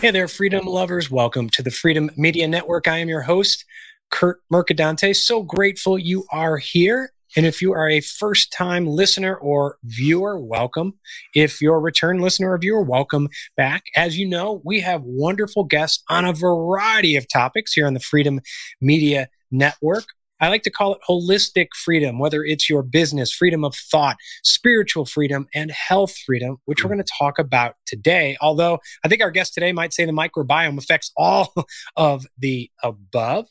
[0.00, 1.10] Hey there, freedom lovers.
[1.10, 2.86] Welcome to the Freedom Media Network.
[2.86, 3.64] I am your host,
[4.12, 5.12] Kurt Mercadante.
[5.12, 7.12] So grateful you are here.
[7.36, 10.94] And if you are a first time listener or viewer, welcome.
[11.34, 13.86] If you're a return listener or viewer, welcome back.
[13.96, 18.00] As you know, we have wonderful guests on a variety of topics here on the
[18.00, 18.40] Freedom
[18.80, 20.04] Media Network.
[20.40, 25.04] I like to call it holistic freedom, whether it's your business, freedom of thought, spiritual
[25.04, 26.96] freedom, and health freedom, which we're hmm.
[26.96, 28.36] going to talk about today.
[28.40, 31.52] Although I think our guest today might say the microbiome affects all
[31.96, 33.46] of the above.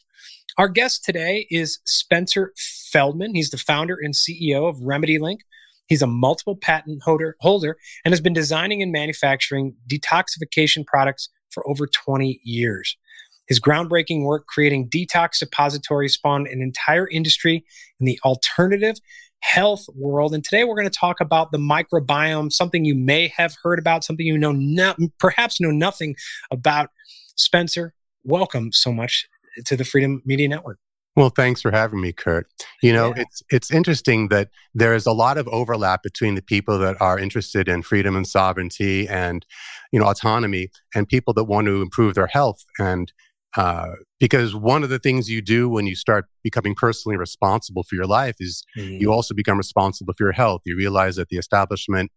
[0.57, 3.35] Our guest today is Spencer Feldman.
[3.35, 5.39] He's the founder and CEO of RemedyLink.
[5.87, 11.67] He's a multiple patent holder, holder and has been designing and manufacturing detoxification products for
[11.69, 12.97] over 20 years.
[13.47, 17.65] His groundbreaking work creating detox suppositories spawned an entire industry
[17.99, 18.97] in the alternative
[19.39, 20.33] health world.
[20.33, 24.03] And today we're going to talk about the microbiome, something you may have heard about,
[24.03, 26.15] something you know, no, perhaps know nothing
[26.51, 26.89] about.
[27.35, 29.27] Spencer, welcome so much
[29.65, 30.79] to the Freedom Media Network.
[31.15, 32.47] Well, thanks for having me, Kurt.
[32.83, 33.23] You know, yeah.
[33.23, 37.17] it's it's interesting that there is a lot of overlap between the people that are
[37.17, 39.43] interested in freedom and sovereignty and
[39.91, 43.13] you know autonomy and people that want to improve their health and
[43.55, 47.95] uh, because one of the things you do when you start becoming personally responsible for
[47.95, 48.99] your life is mm.
[48.99, 50.61] you also become responsible for your health.
[50.65, 52.11] You realize that the establishment,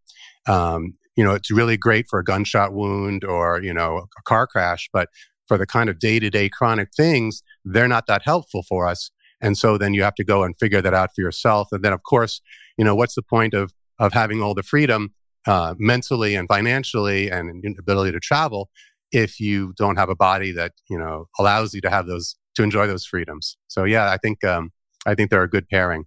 [0.47, 4.47] um, you know, it's really great for a gunshot wound or, you know, a car
[4.47, 5.09] crash, but
[5.47, 9.11] for the kind of day to day chronic things, they're not that helpful for us.
[9.41, 11.69] And so then you have to go and figure that out for yourself.
[11.73, 12.41] And then, of course,
[12.77, 15.15] you know, what's the point of, of having all the freedom
[15.47, 18.69] uh, mentally and financially and ability to travel
[19.13, 22.63] if you don't have a body that you know allows you to have those to
[22.63, 23.57] enjoy those freedoms.
[23.69, 24.71] So yeah, I think um,
[25.07, 26.05] I think they're a good pairing.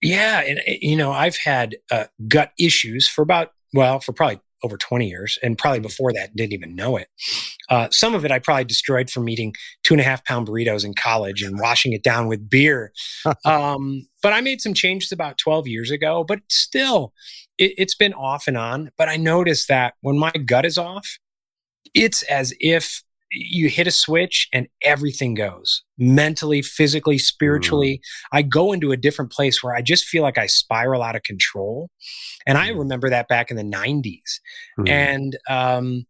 [0.00, 4.40] Yeah, and eh, you know I've had uh, gut issues for about well for probably
[4.64, 7.08] over 20 years and probably before that didn't even know it
[7.68, 9.54] uh, some of it i probably destroyed from eating
[9.84, 12.92] two and a half pound burritos in college and washing it down with beer
[13.44, 17.12] um, but i made some changes about 12 years ago but still
[17.56, 21.18] it, it's been off and on but i noticed that when my gut is off
[21.94, 27.98] it's as if you hit a switch and everything goes mentally, physically, spiritually.
[27.98, 28.38] Mm.
[28.38, 31.22] I go into a different place where I just feel like I spiral out of
[31.22, 31.90] control.
[32.46, 32.62] And mm.
[32.62, 34.40] I remember that back in the 90s.
[34.78, 34.88] Mm.
[34.88, 36.06] And um,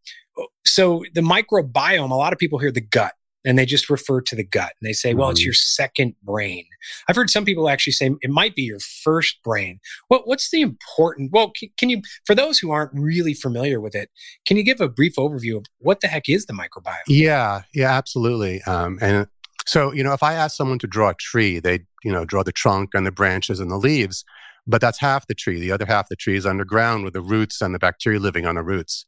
[0.64, 3.14] so the microbiome, a lot of people hear the gut
[3.48, 5.32] and they just refer to the gut and they say, well, mm-hmm.
[5.32, 6.66] it's your second brain.
[7.08, 9.80] I've heard some people actually say it might be your first brain.
[10.08, 11.32] What, what's the important?
[11.32, 14.10] Well, can, can, you, for those who aren't really familiar with it,
[14.44, 16.96] can you give a brief overview of what the heck is the microbiome?
[17.06, 18.60] Yeah, yeah, absolutely.
[18.64, 19.26] Um, and
[19.66, 22.42] so, you know, if I ask someone to draw a tree, they, you know, draw
[22.42, 24.26] the trunk and the branches and the leaves,
[24.66, 25.58] but that's half the tree.
[25.58, 28.44] The other half of the tree is underground with the roots and the bacteria living
[28.44, 29.06] on the roots.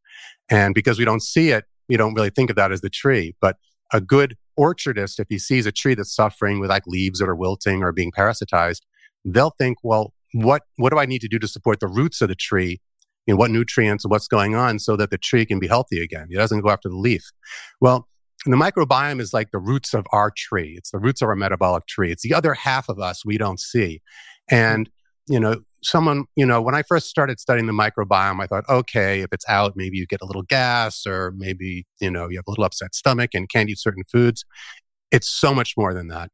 [0.49, 3.35] And because we don't see it, we don't really think of that as the tree.
[3.43, 3.57] But
[3.93, 7.37] a good orchardist, if he sees a tree that's suffering with like leaves that are
[7.37, 8.83] wilting or being parasitized,
[9.25, 12.29] they'll think, well, what, what do I need to do to support the roots of
[12.29, 12.81] the tree?
[13.27, 16.29] You know, what nutrients what's going on so that the tree can be healthy again?
[16.31, 17.31] It doesn't go after the leaf.
[17.81, 18.09] Well,
[18.47, 20.75] the microbiome is like the roots of our tree.
[20.77, 22.11] It's the roots of our metabolic tree.
[22.11, 24.01] It's the other half of us we don't see.
[24.51, 24.89] And,
[25.29, 29.21] you know, someone, you know, when I first started studying the microbiome, I thought, okay,
[29.21, 32.45] if it's out, maybe you get a little gas or maybe, you know, you have
[32.47, 34.45] a little upset stomach and can't eat certain foods.
[35.11, 36.31] It's so much more than that.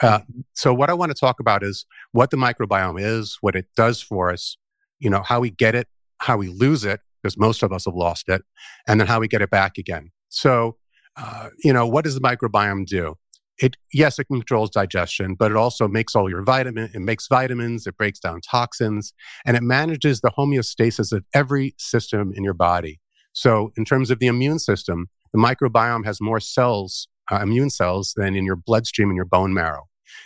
[0.00, 0.20] Uh,
[0.54, 4.00] so what I want to talk about is what the microbiome is, what it does
[4.00, 4.56] for us,
[4.98, 5.88] you know, how we get it,
[6.18, 8.42] how we lose it, because most of us have lost it,
[8.86, 10.10] and then how we get it back again.
[10.28, 10.76] So,
[11.16, 13.16] uh, you know, what does the microbiome do?
[13.58, 17.86] It yes it controls digestion but it also makes all your vitamin it makes vitamins
[17.86, 19.12] it breaks down toxins
[19.44, 23.00] and it manages the homeostasis of every system in your body.
[23.32, 28.14] So in terms of the immune system the microbiome has more cells uh, immune cells
[28.16, 29.84] than in your bloodstream and your bone marrow.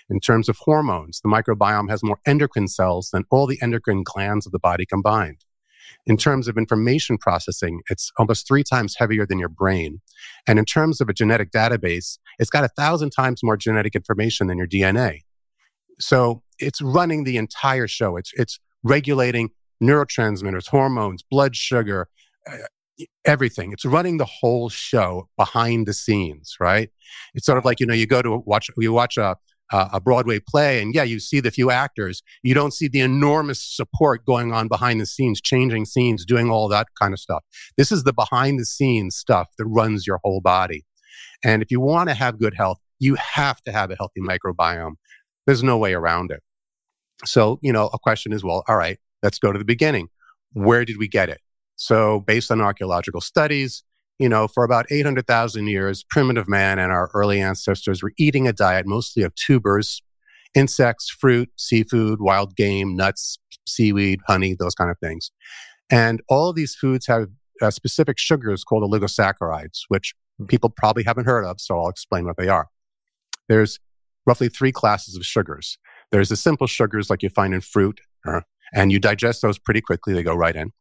[0.09, 4.47] In terms of hormones the microbiome has more endocrine cells than all the endocrine glands
[4.47, 5.45] of the body combined.
[6.07, 10.01] In terms of information processing, it's almost three times heavier than your brain.
[10.47, 14.47] And in terms of a genetic database, it's got a thousand times more genetic information
[14.47, 15.21] than your DNA.
[15.99, 18.17] So it's running the entire show.
[18.17, 19.51] It's, it's regulating
[19.83, 22.09] neurotransmitters, hormones, blood sugar,
[22.51, 22.57] uh,
[23.25, 23.73] everything.
[23.73, 26.91] It's running the whole show behind the scenes, right?
[27.35, 29.37] It's sort of like, you know, you go to watch, you watch a,
[29.73, 32.23] a Broadway play, and yeah, you see the few actors.
[32.43, 36.69] You don't see the enormous support going on behind the scenes, changing scenes, doing all
[36.69, 37.43] that kind of stuff.
[37.77, 40.85] This is the behind the scenes stuff that runs your whole body.
[41.45, 44.95] And if you want to have good health, you have to have a healthy microbiome.
[45.47, 46.41] There's no way around it.
[47.25, 50.09] So, you know, a question is, well, all right, let's go to the beginning.
[50.53, 51.41] Where did we get it?
[51.77, 53.83] So, based on archaeological studies,
[54.19, 58.53] you know, for about 800,000 years, primitive man and our early ancestors were eating a
[58.53, 60.03] diet mostly of tubers,
[60.55, 65.31] insects, fruit, seafood, wild game, nuts, seaweed, honey, those kind of things.
[65.91, 67.29] And all of these foods have
[67.61, 70.15] uh, specific sugars called oligosaccharides, which
[70.47, 72.69] people probably haven't heard of, so I'll explain what they are.
[73.49, 73.79] There's
[74.27, 75.79] roughly three classes of sugars.
[76.11, 78.43] There's the simple sugars like you find in fruit, uh,
[78.75, 80.73] and you digest those pretty quickly, they go right in.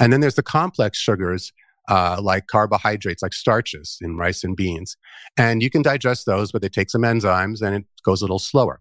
[0.00, 1.52] And then there's the complex sugars
[1.88, 4.96] uh, like carbohydrates, like starches in rice and beans.
[5.36, 8.38] And you can digest those, but they take some enzymes and it goes a little
[8.38, 8.80] slower.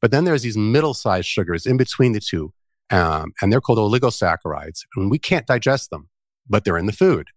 [0.00, 2.52] But then there's these middle sized sugars in between the two,
[2.90, 4.80] um, and they're called oligosaccharides.
[4.96, 6.10] And we can't digest them,
[6.48, 7.28] but they're in the food.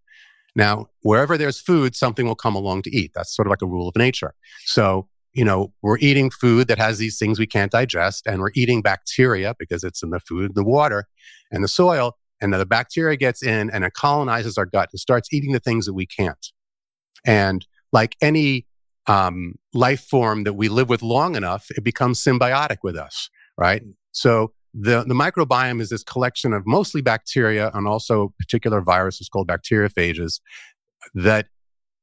[0.58, 3.12] Now, wherever there's food, something will come along to eat.
[3.14, 4.34] That's sort of like a rule of nature.
[4.64, 8.50] So, you know, we're eating food that has these things we can't digest, and we're
[8.56, 11.06] eating bacteria because it's in the food, the water,
[11.52, 12.18] and the soil.
[12.40, 15.86] And the bacteria gets in and it colonizes our gut and starts eating the things
[15.86, 16.46] that we can't.
[17.24, 18.66] And like any
[19.06, 23.82] um, life form that we live with long enough, it becomes symbiotic with us, right?
[24.10, 29.48] So the, the microbiome is this collection of mostly bacteria and also particular viruses called
[29.48, 30.40] bacteriophages
[31.14, 31.48] that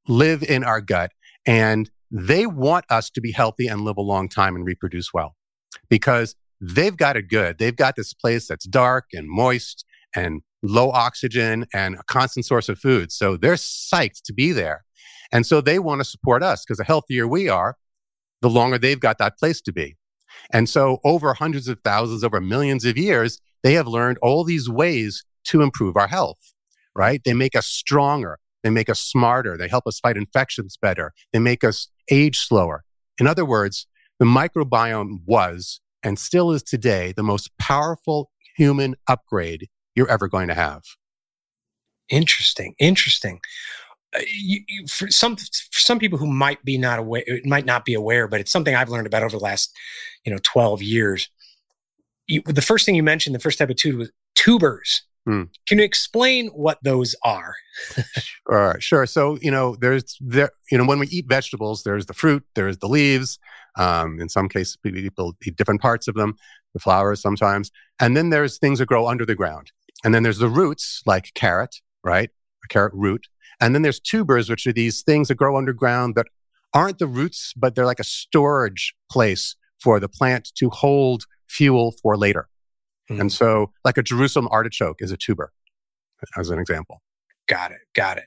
[0.08, 1.12] live in our gut.
[1.46, 5.36] And they want us to be healthy and live a long time and reproduce well
[5.90, 7.60] because they've got it good.
[7.60, 12.68] They've got this place that's dark and moist and low oxygen and a constant source
[12.68, 13.12] of food.
[13.12, 14.84] So they're psyched to be there.
[15.32, 17.78] And so they want to support us because the healthier we are,
[18.42, 19.96] the longer they've got that place to be.
[20.52, 24.70] And so over hundreds of thousands, over millions of years, they have learned all these
[24.70, 26.54] ways to improve our health,
[26.96, 27.22] right?
[27.24, 28.40] They make us stronger.
[28.64, 29.58] They make us smarter.
[29.58, 31.14] They help us fight infections better.
[31.34, 32.84] They make us age slower.
[33.20, 33.88] In other words,
[34.20, 40.48] the microbiome was and still is today the most powerful human upgrade you're ever going
[40.48, 40.84] to have.
[42.10, 42.76] Interesting.
[42.80, 43.40] Interesting.
[44.16, 47.66] Uh, you, you, for some for some people who might be not aware, it might
[47.66, 49.74] not be aware, but it's something I've learned about over the last,
[50.26, 51.30] you know, twelve years.
[52.28, 55.04] You, the first thing you mentioned, the first type of tube was tubers.
[55.28, 55.50] Mm.
[55.68, 57.56] Can you explain what those are?
[58.52, 59.06] All right, sure.
[59.06, 62.78] So you know, there's there, you know, when we eat vegetables, there's the fruit, there's
[62.78, 63.40] the leaves.
[63.78, 66.36] Um, in some cases, people eat different parts of them,
[66.74, 69.72] the flowers sometimes, and then there's things that grow under the ground.
[70.04, 72.30] And then there's the roots, like carrot, right?
[72.64, 73.28] A carrot root.
[73.60, 76.28] And then there's tubers, which are these things that grow underground that
[76.74, 81.94] aren't the roots, but they're like a storage place for the plant to hold fuel
[82.02, 82.50] for later.
[83.10, 83.22] Mm.
[83.22, 85.52] And so, like a Jerusalem artichoke is a tuber,
[86.38, 87.02] as an example.
[87.48, 87.80] Got it.
[87.94, 88.26] Got it.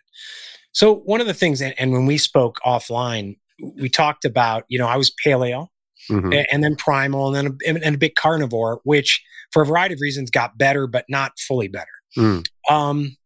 [0.73, 3.37] So, one of the things, and when we spoke offline,
[3.81, 5.67] we talked about, you know, I was paleo
[6.09, 6.33] mm-hmm.
[6.51, 9.23] and then primal and then a, and a bit carnivore, which
[9.53, 11.87] for a variety of reasons got better, but not fully better.
[12.17, 12.47] Mm.
[12.71, 13.17] Um,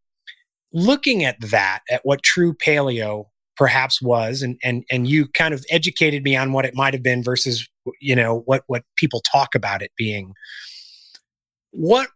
[0.72, 3.26] looking at that, at what true paleo
[3.56, 7.02] perhaps was, and and and you kind of educated me on what it might have
[7.02, 7.68] been versus
[8.00, 10.34] you know what what people talk about it being.
[11.70, 12.08] What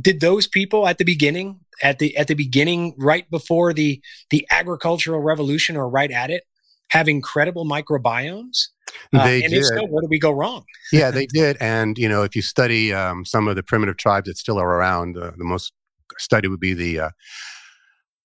[0.00, 4.00] did those people at the beginning at the at the beginning right before the
[4.30, 6.44] the agricultural revolution or right at it
[6.90, 8.68] have incredible microbiomes
[9.14, 9.60] uh, they and did.
[9.60, 10.64] if so, where did we go wrong?
[10.92, 11.56] yeah, they did.
[11.60, 14.68] And you know, if you study um, some of the primitive tribes that still are
[14.68, 15.72] around, uh, the most
[16.18, 17.10] study would be the uh,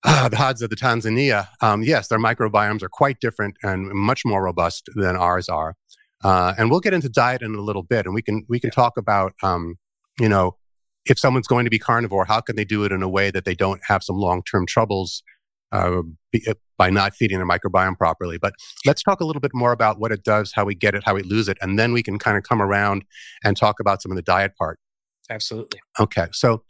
[0.08, 1.48] uh, the Hadza of the Tanzania.
[1.62, 5.76] Um, yes, their microbiomes are quite different and much more robust than ours are.
[6.24, 8.72] Uh, and we'll get into diet in a little bit, and we can we can
[8.72, 9.76] talk about um,
[10.20, 10.58] you know
[11.06, 13.46] if someone's going to be carnivore, how can they do it in a way that
[13.46, 15.22] they don't have some long term troubles
[15.72, 16.02] uh,
[16.48, 18.38] uh, by not feeding their microbiome properly.
[18.38, 18.54] But
[18.86, 21.16] let's talk a little bit more about what it does, how we get it, how
[21.16, 23.04] we lose it, and then we can kind of come around
[23.44, 24.80] and talk about some of the diet part.
[25.30, 25.82] Absolutely.
[26.00, 26.28] Okay.
[26.32, 26.64] So,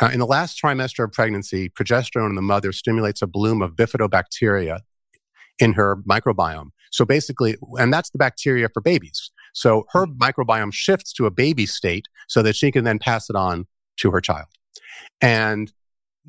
[0.00, 3.72] uh, in the last trimester of pregnancy, progesterone in the mother stimulates a bloom of
[3.72, 4.80] bifidobacteria
[5.58, 6.70] in her microbiome.
[6.90, 9.30] So basically, and that's the bacteria for babies.
[9.52, 10.22] So her mm-hmm.
[10.22, 13.66] microbiome shifts to a baby state so that she can then pass it on
[13.98, 14.46] to her child.
[15.20, 15.72] And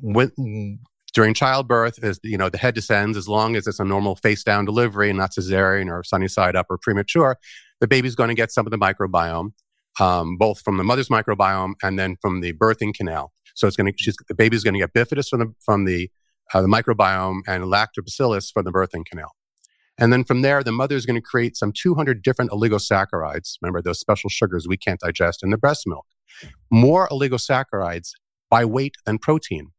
[0.00, 0.78] when
[1.14, 4.44] during childbirth, as you know, the head descends as long as it's a normal face
[4.44, 7.38] down delivery and not cesarean or sunny side up or premature.
[7.80, 9.52] The baby's going to get some of the microbiome,
[9.98, 13.32] um, both from the mother's microbiome and then from the birthing canal.
[13.56, 16.10] So it's going to, she's, the baby's going to get bifidus from the from the
[16.54, 19.32] uh, the microbiome and lactobacillus from the birthing canal.
[19.98, 23.56] And then from there, the mother is going to create some 200 different oligosaccharides.
[23.62, 26.06] Remember those special sugars we can't digest in the breast milk.
[26.70, 28.10] More oligosaccharides
[28.50, 29.72] by weight than protein.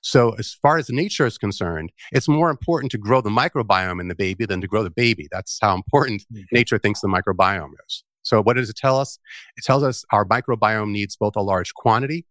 [0.00, 4.08] So, as far as nature is concerned, it's more important to grow the microbiome in
[4.08, 5.28] the baby than to grow the baby.
[5.30, 6.42] That's how important mm-hmm.
[6.52, 8.04] nature thinks the microbiome is.
[8.22, 9.18] So, what does it tell us?
[9.56, 12.26] It tells us our microbiome needs both a large quantity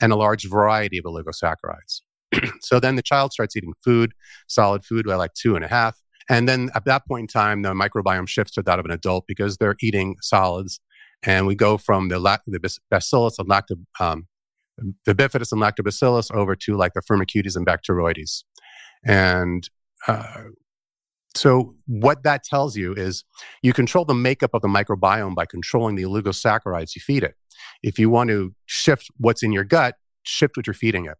[0.00, 2.00] and a large variety of oligosaccharides.
[2.60, 4.12] so then the child starts eating food,
[4.48, 6.00] solid food by like two and a half.
[6.28, 9.26] And then at that point in time, the microbiome shifts to that of an adult
[9.26, 10.80] because they're eating solids.
[11.22, 14.26] And we go from the, lac- the bacillus and lacto, um,
[15.04, 18.42] the bifidus and lactobacillus over to like the firmicutes and bacteroides.
[19.04, 19.68] And
[20.08, 20.42] uh,
[21.36, 23.24] so what that tells you is
[23.62, 27.36] you control the makeup of the microbiome by controlling the oligosaccharides you feed it.
[27.82, 31.16] If you want to shift what's in your gut, shift what you're feeding it.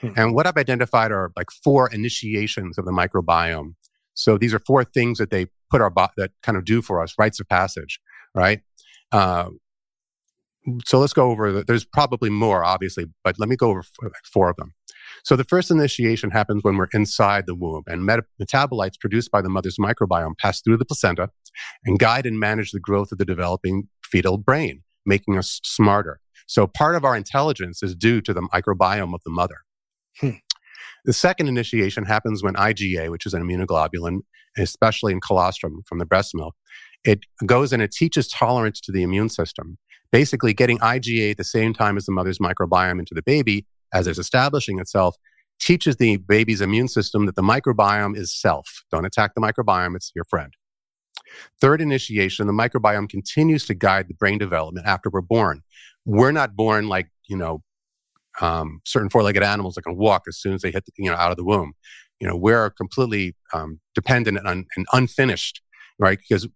[0.00, 0.10] Hmm.
[0.16, 3.74] And what I've identified are like four initiations of the microbiome.
[4.14, 7.02] So these are four things that they put our bo- that kind of do for
[7.02, 8.00] us, rites of passage,
[8.34, 8.60] right?
[9.12, 9.50] Uh,
[10.84, 11.52] so let's go over.
[11.52, 14.72] The, there's probably more, obviously, but let me go over four, like four of them.
[15.22, 19.42] So the first initiation happens when we're inside the womb, and met- metabolites produced by
[19.42, 21.30] the mother's microbiome pass through the placenta
[21.84, 26.20] and guide and manage the growth of the developing fetal brain, making us smarter.
[26.46, 29.58] So part of our intelligence is due to the microbiome of the mother.
[30.20, 30.30] Hmm.
[31.04, 34.20] The second initiation happens when IgA, which is an immunoglobulin,
[34.56, 36.54] especially in colostrum from the breast milk,
[37.04, 39.78] it goes and it teaches tolerance to the immune system.
[40.12, 44.06] Basically, getting IgA at the same time as the mother's microbiome into the baby as
[44.06, 45.16] it's establishing itself
[45.60, 48.84] teaches the baby's immune system that the microbiome is self.
[48.90, 50.52] Don't attack the microbiome, it's your friend.
[51.60, 55.62] Third initiation, the microbiome continues to guide the brain development after we're born.
[56.04, 57.62] We're not born like, you know,
[58.40, 61.16] um, certain four-legged animals that can walk as soon as they hit, the, you know,
[61.16, 61.74] out of the womb.
[62.20, 65.60] You know, we're completely um, dependent and, and, unfinished,
[65.98, 66.18] right?
[66.18, 66.48] Because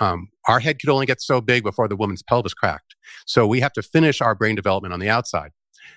[0.00, 2.94] um, our head could only get so big before the woman's pelvis cracked.
[3.26, 5.50] So we have to finish our brain development on the outside.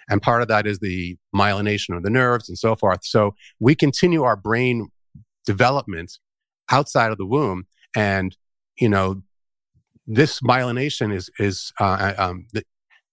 [0.10, 3.00] And part of that is the myelination of the nerves and so forth.
[3.04, 4.90] So we continue our brain
[5.46, 6.18] development
[6.70, 7.66] outside of the womb.
[7.98, 8.38] And,
[8.80, 9.24] you know,
[10.06, 12.64] this myelination is, is uh, uh um, the,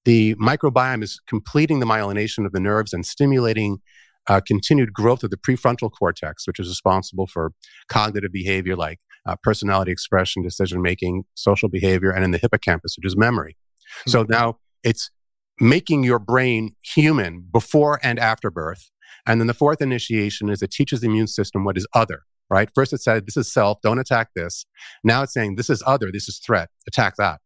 [0.04, 3.78] the microbiome is completing the myelination of the nerves and stimulating
[4.26, 7.52] uh, continued growth of the prefrontal cortex, which is responsible for
[7.88, 13.06] cognitive behavior like uh, personality expression, decision making, social behavior, and in the hippocampus, which
[13.06, 13.56] is memory.
[14.00, 14.10] Mm-hmm.
[14.10, 15.10] So now it's
[15.60, 18.90] making your brain human before and after birth.
[19.26, 22.68] And then the fourth initiation is it teaches the immune system what is other, right?
[22.74, 24.66] First it said, this is self, don't attack this.
[25.02, 27.40] Now it's saying, this is other, this is threat, attack that.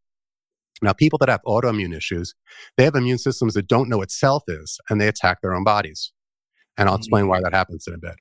[0.81, 2.35] Now, people that have autoimmune issues,
[2.77, 5.65] they have immune systems that don't know what self is and they attack their own
[5.65, 6.13] bodies.
[6.77, 7.45] And I'll explain why mm-hmm.
[7.45, 8.15] that happens in a bit.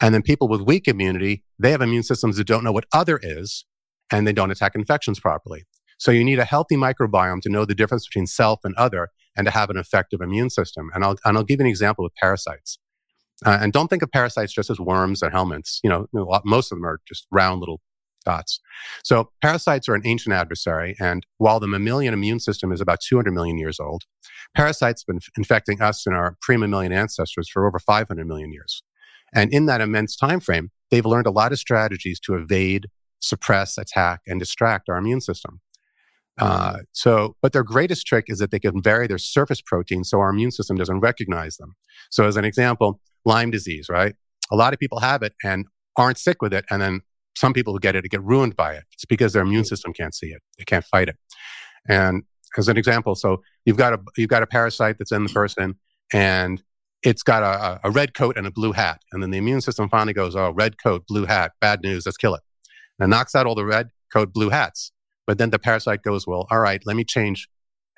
[0.00, 3.20] And then people with weak immunity, they have immune systems that don't know what other
[3.22, 3.64] is
[4.10, 5.66] and they don't attack infections properly.
[5.98, 9.44] So you need a healthy microbiome to know the difference between self and other and
[9.44, 10.90] to have an effective immune system.
[10.94, 12.78] And I'll, and I'll give you an example with parasites.
[13.44, 15.78] Uh, and don't think of parasites just as worms or helminths.
[15.82, 17.80] You know, most of them are just round little
[18.24, 18.60] dots.
[19.02, 20.94] So parasites are an ancient adversary.
[21.00, 24.02] And while the mammalian immune system is about 200 million years old,
[24.54, 28.82] parasites have been infecting us and our pre-mammalian ancestors for over 500 million years.
[29.32, 32.88] And in that immense time frame, they've learned a lot of strategies to evade,
[33.20, 35.60] suppress, attack, and distract our immune system.
[36.38, 40.20] Uh, so, but their greatest trick is that they can vary their surface protein so
[40.20, 41.74] our immune system doesn't recognize them.
[42.10, 44.14] So, as an example, Lyme disease, right?
[44.50, 47.00] A lot of people have it and aren't sick with it, and then
[47.36, 48.84] some people who get it get ruined by it.
[48.92, 49.68] It's because their immune mm.
[49.68, 51.16] system can't see it; they can't fight it.
[51.88, 52.24] And
[52.56, 55.76] as an example, so you've got a you've got a parasite that's in the person,
[56.12, 56.62] and
[57.02, 59.88] it's got a, a red coat and a blue hat, and then the immune system
[59.88, 62.42] finally goes, "Oh, red coat, blue hat, bad news, let's kill it,"
[62.98, 64.92] and knocks out all the red coat, blue hats.
[65.26, 67.48] But then the parasite goes, "Well, all right, let me change,"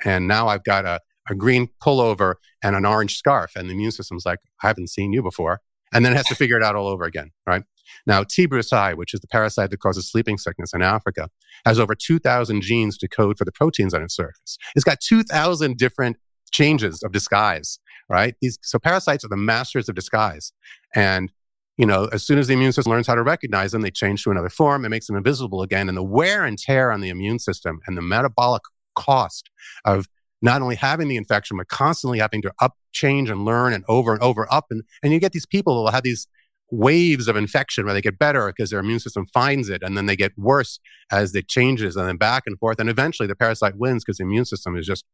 [0.04, 3.92] and now I've got a a green pullover and an orange scarf, and the immune
[3.92, 5.60] system's like, "I haven't seen you before,"
[5.92, 7.62] and then it has to figure it out all over again, right?
[8.06, 8.46] Now, T.
[8.46, 11.28] brucei, which is the parasite that causes sleeping sickness in Africa,
[11.66, 14.56] has over 2,000 genes to code for the proteins on its surface.
[14.74, 16.16] It's got 2,000 different
[16.52, 18.34] changes of disguise, right?
[18.40, 20.52] These, so parasites are the masters of disguise.
[20.94, 21.32] And,
[21.76, 24.22] you know, as soon as the immune system learns how to recognize them, they change
[24.24, 24.84] to another form.
[24.84, 25.88] It makes them invisible again.
[25.88, 28.62] And the wear and tear on the immune system and the metabolic
[28.94, 29.50] cost
[29.84, 30.06] of
[30.42, 34.12] not only having the infection, but constantly having to up change and learn and over
[34.12, 34.66] and over up.
[34.70, 36.26] And, and you get these people who will have these
[36.72, 40.06] waves of infection where they get better because their immune system finds it and then
[40.06, 40.80] they get worse
[41.10, 44.24] as it changes and then back and forth and eventually the parasite wins because the
[44.24, 45.04] immune system is just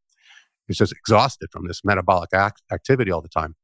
[0.68, 3.56] is just exhausted from this metabolic act- activity all the time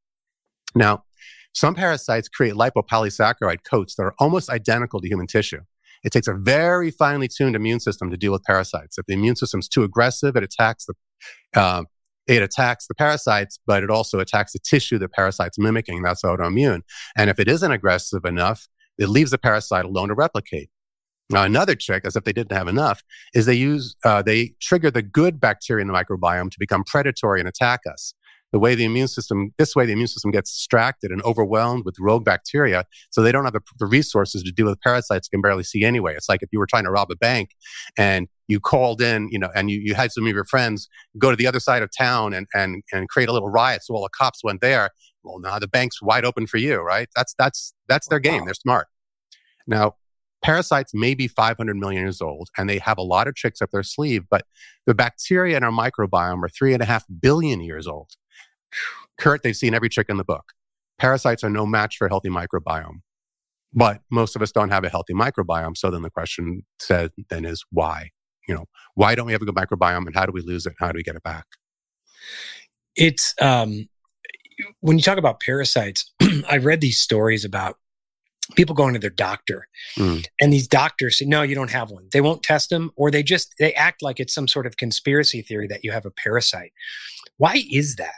[0.74, 1.04] now
[1.52, 5.60] some parasites create lipopolysaccharide coats that are almost identical to human tissue
[6.02, 9.36] it takes a very finely tuned immune system to deal with parasites if the immune
[9.36, 10.94] system is too aggressive it attacks the
[11.54, 11.84] uh,
[12.26, 16.02] it attacks the parasites, but it also attacks the tissue the parasite's mimicking.
[16.02, 16.80] That's autoimmune.
[17.16, 18.66] And if it isn't aggressive enough,
[18.98, 20.70] it leaves the parasite alone to replicate.
[21.30, 23.02] Now, another trick, as if they didn't have enough,
[23.34, 27.40] is they use uh, they trigger the good bacteria in the microbiome to become predatory
[27.40, 28.14] and attack us.
[28.54, 31.96] the way the immune system, this way the immune system gets distracted and overwhelmed with
[31.98, 32.84] rogue bacteria.
[33.10, 36.14] So they don't have the, the resources to deal with parasites can barely see anyway.
[36.14, 37.50] It's like if you were trying to rob a bank
[37.98, 41.30] and you called in, you know, and you, you had some of your friends go
[41.30, 43.82] to the other side of town and, and, and create a little riot.
[43.84, 44.90] So all the cops went there.
[45.22, 47.08] Well, now the bank's wide open for you, right?
[47.16, 48.40] That's, that's, that's their game.
[48.40, 48.44] Wow.
[48.46, 48.86] They're smart.
[49.66, 49.94] Now,
[50.42, 53.70] parasites may be 500 million years old and they have a lot of tricks up
[53.70, 54.44] their sleeve, but
[54.86, 58.10] the bacteria in our microbiome are three and a half billion years old.
[59.18, 60.52] Kurt, they've seen every trick in the book.
[60.98, 63.00] Parasites are no match for a healthy microbiome.
[63.72, 65.76] But most of us don't have a healthy microbiome.
[65.76, 68.10] So then the question said then is why?
[68.48, 70.74] You know, why don't we have a good microbiome and how do we lose it?
[70.78, 71.46] How do we get it back?
[72.96, 73.88] It's um
[74.80, 76.12] when you talk about parasites,
[76.48, 77.76] I've read these stories about
[78.56, 80.24] people going to their doctor mm.
[80.40, 83.22] and these doctors say no you don't have one they won't test them or they
[83.22, 86.72] just they act like it's some sort of conspiracy theory that you have a parasite
[87.38, 88.12] why is that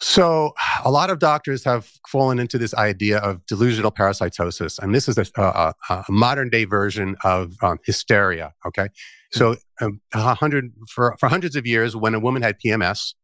[0.00, 0.52] so
[0.84, 5.18] a lot of doctors have fallen into this idea of delusional parasitosis and this is
[5.18, 8.88] a, a, a modern day version of um, hysteria okay
[9.36, 13.14] so um, hundred for, for hundreds of years when a woman had pms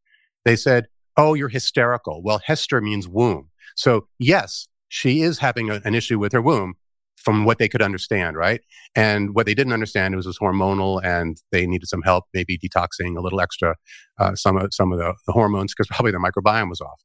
[0.44, 5.80] they said oh you're hysterical well hester means womb so yes she is having a,
[5.84, 6.74] an issue with her womb
[7.22, 8.60] from what they could understand, right?
[8.94, 13.16] And what they didn't understand was was hormonal, and they needed some help, maybe detoxing
[13.16, 13.76] a little extra
[14.18, 17.00] uh, some of some of the, the hormones because probably their microbiome was off.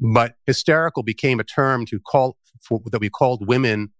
[0.00, 3.90] But hysterical became a term to call for, that we called women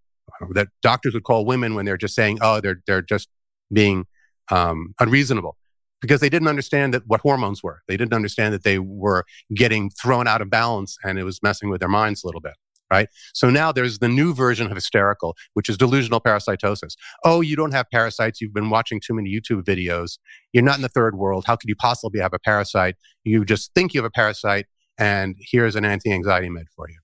[0.53, 3.29] that doctors would call women when they're just saying, "Oh, they're they're just
[3.73, 4.07] being
[4.51, 5.57] um, unreasonable."
[6.01, 7.83] Because they didn't understand that what hormones were.
[7.87, 11.69] They didn't understand that they were getting thrown out of balance and it was messing
[11.69, 12.55] with their minds a little bit
[12.91, 13.09] right?
[13.35, 16.97] So now there's the new version of hysterical, which is delusional parasitosis.
[17.25, 18.41] Oh, you don't have parasites.
[18.41, 20.19] You've been watching too many YouTube videos.
[20.53, 21.45] You're not in the third world.
[21.47, 22.97] How could you possibly have a parasite?
[23.25, 24.67] You just think you have a parasite,
[24.99, 26.99] and here's an anti anxiety med for you.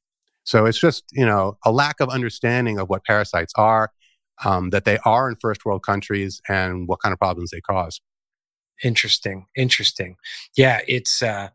[0.44, 3.90] So it's just, you know, a lack of understanding of what parasites are,
[4.44, 8.00] um, that they are in first world countries, and what kind of problems they cause.
[8.82, 9.46] Interesting.
[9.56, 10.16] Interesting.
[10.56, 11.48] Yeah, it's, uh,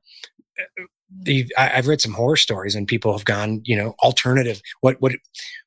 [1.58, 5.12] I've read some horror stories and people have gone, you know, alternative, what, what,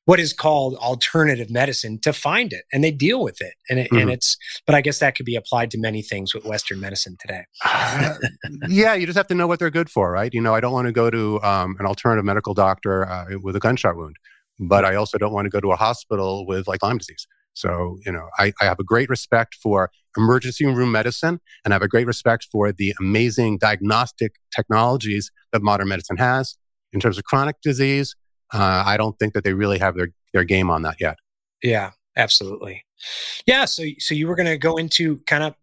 [0.05, 3.53] what is called alternative medicine to find it and they deal with it.
[3.69, 3.97] And, it, mm-hmm.
[3.97, 7.15] and it's, but I guess that could be applied to many things with Western medicine
[7.19, 7.43] today.
[7.63, 8.15] uh,
[8.67, 8.95] yeah.
[8.95, 10.33] You just have to know what they're good for, right?
[10.33, 13.55] You know, I don't want to go to um, an alternative medical doctor uh, with
[13.55, 14.15] a gunshot wound,
[14.59, 17.27] but I also don't want to go to a hospital with like Lyme disease.
[17.53, 21.75] So, you know, I, I have a great respect for emergency room medicine and I
[21.75, 26.57] have a great respect for the amazing diagnostic technologies that modern medicine has.
[26.91, 28.15] In terms of chronic disease,
[28.53, 31.17] uh, I don't think that they really have their, their game on that yet.
[31.63, 32.85] Yeah, absolutely.
[33.45, 33.65] Yeah.
[33.65, 35.55] So, so you were going to go into kind of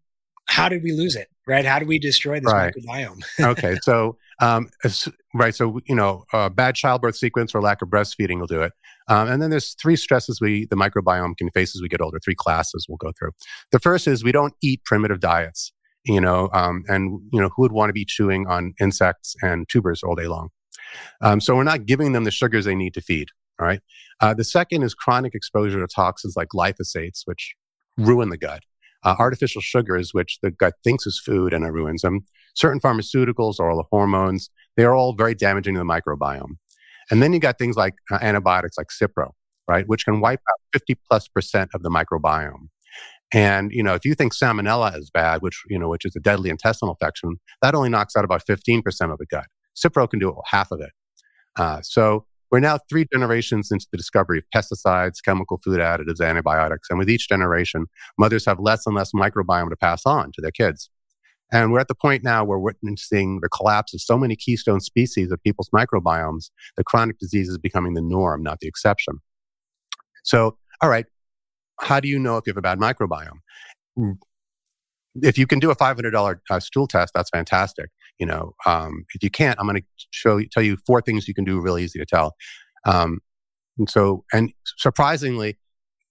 [0.47, 1.65] how did we lose it, right?
[1.65, 2.73] How do we destroy this right.
[2.73, 3.23] microbiome?
[3.39, 3.77] okay.
[3.83, 4.69] So, um,
[5.33, 5.53] right.
[5.53, 8.73] So, you know, uh, bad childbirth sequence or lack of breastfeeding will do it.
[9.07, 12.19] Um, and then there's three stresses we the microbiome can face as we get older.
[12.19, 13.31] Three classes we'll go through.
[13.71, 15.71] The first is we don't eat primitive diets.
[16.05, 19.67] You know, um, and you know who would want to be chewing on insects and
[19.69, 20.49] tubers all day long?
[21.21, 23.29] Um, so we're not giving them the sugars they need to feed.
[23.59, 23.81] All right.
[24.19, 27.55] Uh, the second is chronic exposure to toxins like glyphosates, which
[27.97, 28.63] ruin the gut.
[29.03, 32.21] Uh, artificial sugars, which the gut thinks is food and it ruins them.
[32.55, 36.57] Certain pharmaceuticals, oral the hormones, they are all very damaging to the microbiome.
[37.11, 39.31] And then you got things like uh, antibiotics like Cipro,
[39.67, 42.69] right, which can wipe out 50 plus percent of the microbiome.
[43.33, 46.19] And you know, if you think salmonella is bad, which you know, which is a
[46.19, 49.47] deadly intestinal infection, that only knocks out about 15% of the gut.
[49.75, 50.91] Cipro can do half of it.
[51.55, 56.87] Uh, so we're now three generations into the discovery of pesticides, chemical food additives, antibiotics,
[56.87, 57.87] and with each generation,
[58.19, 60.91] mothers have less and less microbiome to pass on to their kids.
[61.51, 64.81] And we're at the point now where we're witnessing the collapse of so many keystone
[64.81, 69.15] species of people's microbiomes that chronic disease is becoming the norm, not the exception.
[70.23, 71.07] So, all right,
[71.81, 73.39] how do you know if you have a bad microbiome?
[73.97, 74.19] Mm,
[75.23, 77.89] if you can do a $500 uh, stool test, that's fantastic.
[78.19, 81.27] You know, um, if you can't, I'm going to show you, tell you four things
[81.27, 82.35] you can do really easy to tell.
[82.85, 83.19] Um,
[83.77, 85.57] and so, and surprisingly,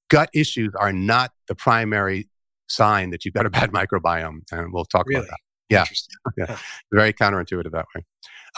[0.08, 2.28] gut issues are not the primary
[2.68, 4.40] sign that you've got a bad microbiome.
[4.50, 5.20] And we'll talk really?
[5.20, 5.38] about that.
[5.68, 5.84] Yeah.
[6.36, 6.58] yeah.
[6.92, 8.04] Very counterintuitive that way.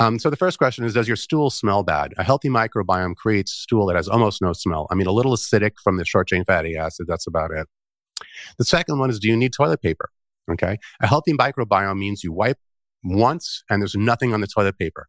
[0.00, 2.14] Um, so the first question is Does your stool smell bad?
[2.18, 4.88] A healthy microbiome creates stool that has almost no smell.
[4.90, 7.68] I mean, a little acidic from the short chain fatty acid, that's about it.
[8.59, 10.11] The second one is Do you need toilet paper?
[10.50, 10.78] Okay.
[11.00, 12.59] A healthy microbiome means you wipe
[13.05, 15.09] once and there's nothing on the toilet paper.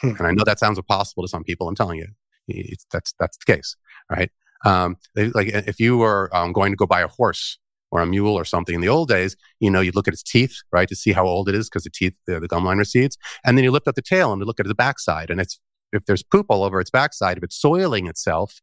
[0.00, 0.10] Hmm.
[0.18, 1.68] And I know that sounds impossible to some people.
[1.68, 2.08] I'm telling you,
[2.48, 3.76] it's, that's, that's the case,
[4.10, 4.30] right?
[4.64, 7.58] Um, they, like if you were um, going to go buy a horse
[7.90, 10.22] or a mule or something in the old days, you know, you'd look at its
[10.22, 12.78] teeth, right, to see how old it is because the teeth, the, the gum line
[12.78, 13.18] recedes.
[13.44, 15.30] And then you lift up the tail and you look at the backside.
[15.30, 15.58] And it's,
[15.92, 18.60] if there's poop all over its backside, if it's soiling itself,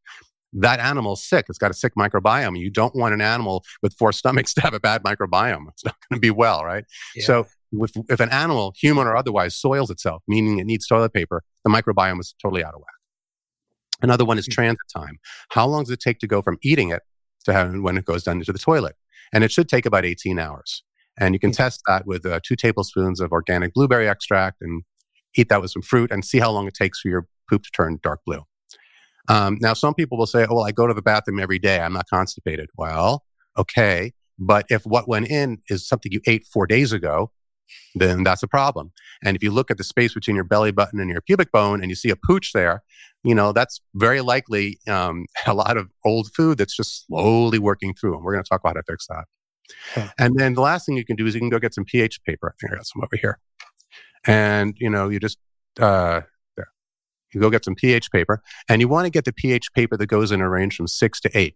[0.53, 1.45] that animal's sick.
[1.47, 2.57] It's got a sick microbiome.
[2.57, 5.67] You don't want an animal with four stomachs to have a bad microbiome.
[5.69, 6.85] It's not going to be well, right?
[7.15, 7.25] Yeah.
[7.25, 11.43] So if, if an animal, human or otherwise, soils itself, meaning it needs toilet paper,
[11.63, 12.87] the microbiome is totally out of whack.
[14.01, 14.51] Another one is hmm.
[14.51, 15.19] transit time.
[15.49, 17.01] How long does it take to go from eating it
[17.45, 18.95] to have, when it goes down into the toilet?
[19.33, 20.83] And it should take about 18 hours.
[21.19, 24.83] And you can test that with uh, two tablespoons of organic blueberry extract and
[25.35, 27.71] eat that with some fruit and see how long it takes for your poop to
[27.71, 28.43] turn dark blue.
[29.27, 31.79] Um, now, some people will say, oh, well, I go to the bathroom every day.
[31.79, 32.69] I'm not constipated.
[32.77, 33.23] Well,
[33.57, 34.13] okay.
[34.39, 37.31] But if what went in is something you ate four days ago,
[37.95, 38.91] then that's a problem.
[39.23, 41.81] And if you look at the space between your belly button and your pubic bone
[41.81, 42.83] and you see a pooch there,
[43.23, 47.93] you know, that's very likely um, a lot of old food that's just slowly working
[47.93, 48.15] through.
[48.15, 49.25] And we're going to talk about how to fix that.
[50.17, 52.23] And then the last thing you can do is you can go get some pH
[52.23, 52.49] paper.
[52.49, 53.39] I think I got some over here.
[54.25, 55.37] And, you know, you just,
[55.79, 56.21] uh,
[56.57, 56.67] there.
[57.33, 60.07] You go get some pH paper and you want to get the pH paper that
[60.07, 61.55] goes in a range from six to eight.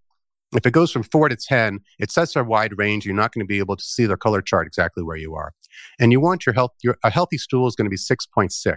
[0.55, 3.05] If it goes from four to 10, it sets a wide range.
[3.05, 5.53] You're not going to be able to see the color chart exactly where you are.
[5.99, 8.75] And you want your health, your, a healthy stool is going to be 6.6.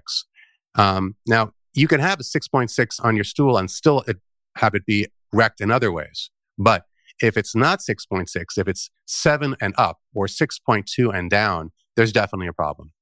[0.75, 4.19] Um, now, you can have a 6.6 on your stool and still it,
[4.57, 6.31] have it be wrecked in other ways.
[6.59, 6.85] But
[7.23, 12.47] if it's not 6.6, if it's seven and up or 6.2 and down, there's definitely
[12.47, 12.93] a problem.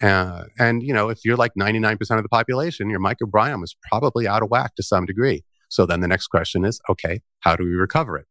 [0.00, 4.28] Uh, and, you know, if you're like 99% of the population, your microbiome is probably
[4.28, 5.44] out of whack to some degree.
[5.68, 8.26] So then the next question is, okay, how do we recover it?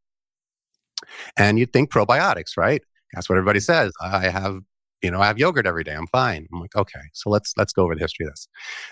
[1.37, 2.81] And you'd think probiotics, right?
[3.13, 3.91] That's what everybody says.
[4.01, 4.59] I have,
[5.01, 5.93] you know, I have yogurt every day.
[5.93, 6.47] I'm fine.
[6.51, 8.47] I'm like, okay, so let's let's go over the history of this.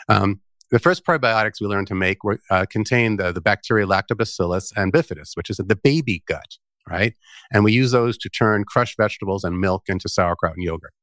[0.08, 4.72] Um, the first probiotics we learned to make were, uh, contained the, the bacteria lactobacillus
[4.76, 6.58] and bifidus, which is the baby gut,
[6.90, 7.14] right?
[7.52, 10.94] And we use those to turn crushed vegetables and milk into sauerkraut and yogurt.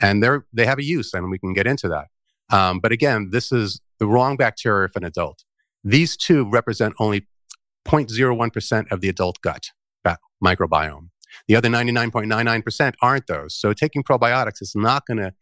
[0.00, 2.06] And they're, they have a use, and we can get into that.
[2.54, 5.44] Um, but again, this is the wrong bacteria for an adult.
[5.84, 7.26] These two represent only
[7.86, 9.70] 0.01% of the adult gut
[10.42, 11.08] microbiome.
[11.46, 13.54] The other 99.99% aren't those.
[13.54, 15.32] So taking probiotics is not going to,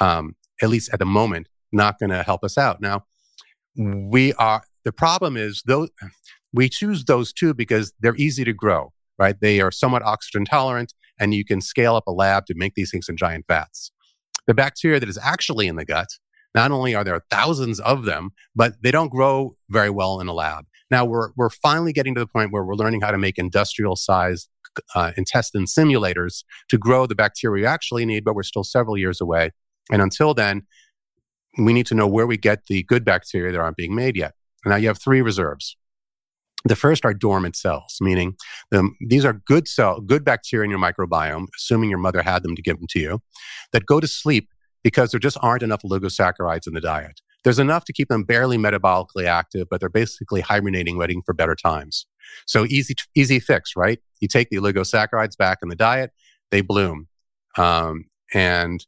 [0.00, 2.80] um, at least at the moment, not going to help us out.
[2.80, 3.04] Now,
[3.76, 5.90] we are, the problem is those,
[6.52, 9.38] we choose those two because they're easy to grow, right?
[9.40, 12.90] They are somewhat oxygen tolerant and you can scale up a lab to make these
[12.90, 13.92] things in giant vats.
[14.46, 16.08] The bacteria that is actually in the gut,
[16.58, 20.32] not only are there thousands of them, but they don't grow very well in a
[20.32, 20.64] lab.
[20.90, 23.94] Now we're, we're finally getting to the point where we're learning how to make industrial
[23.94, 24.48] sized
[24.96, 29.20] uh, intestine simulators to grow the bacteria we actually need, but we're still several years
[29.20, 29.52] away.
[29.92, 30.66] And until then,
[31.58, 34.34] we need to know where we get the good bacteria that aren't being made yet.
[34.66, 35.76] Now you have three reserves.
[36.64, 38.34] The first are dormant cells, meaning
[38.72, 42.56] the, these are good cell, good bacteria in your microbiome, assuming your mother had them
[42.56, 43.20] to give them to you,
[43.72, 44.48] that go to sleep
[44.88, 47.20] because there just aren't enough oligosaccharides in the diet.
[47.44, 51.54] There's enough to keep them barely metabolically active, but they're basically hibernating, waiting for better
[51.54, 52.06] times.
[52.46, 53.98] So easy, easy fix, right?
[54.20, 56.12] You take the oligosaccharides back in the diet,
[56.50, 57.08] they bloom,
[57.58, 58.82] um, and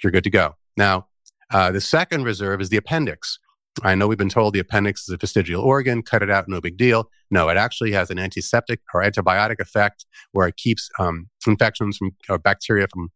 [0.00, 0.54] you're good to go.
[0.76, 1.08] Now,
[1.52, 3.40] uh, the second reserve is the appendix.
[3.82, 6.60] I know we've been told the appendix is a vestigial organ, cut it out, no
[6.60, 7.10] big deal.
[7.32, 12.12] No, it actually has an antiseptic or antibiotic effect where it keeps um, infections from
[12.28, 13.10] or bacteria from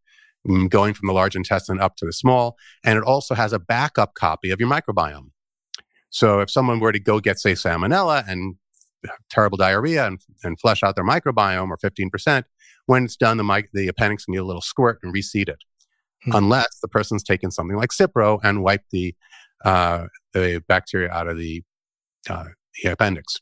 [0.69, 2.57] going from the large intestine up to the small.
[2.83, 5.31] And it also has a backup copy of your microbiome.
[6.09, 8.55] So if someone were to go get, say, salmonella and
[9.29, 12.43] terrible diarrhea and, and flush out their microbiome or 15%,
[12.85, 15.63] when it's done, the, mic- the appendix can get a little squirt and reseed it
[16.23, 16.31] hmm.
[16.33, 19.15] unless the person's taken something like Cipro and wiped the,
[19.63, 21.63] uh, the bacteria out of the,
[22.29, 22.45] uh,
[22.83, 23.37] the appendix.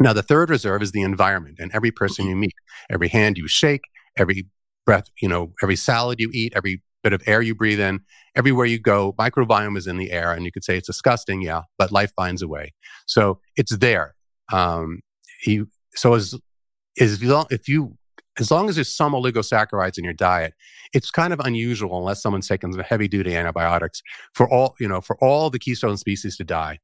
[0.00, 2.54] Now, the third reserve is the environment, and every person you meet,
[2.88, 3.82] every hand you shake,
[4.16, 4.46] every
[4.86, 8.00] breath, you know, every salad you eat, every bit of air you breathe in,
[8.36, 11.62] everywhere you go, microbiome is in the air, and you could say it's disgusting, yeah,
[11.78, 12.72] but life finds a way.
[13.06, 14.14] So it's there.
[14.52, 15.00] Um,
[15.46, 16.34] you, so as,
[16.98, 17.96] as long, if you
[18.38, 20.54] as long as there's some oligosaccharides in your diet,
[20.92, 24.02] it's kind of unusual unless someone's some heavy duty antibiotics
[24.34, 26.78] for all, you know, for all the keystone species to die.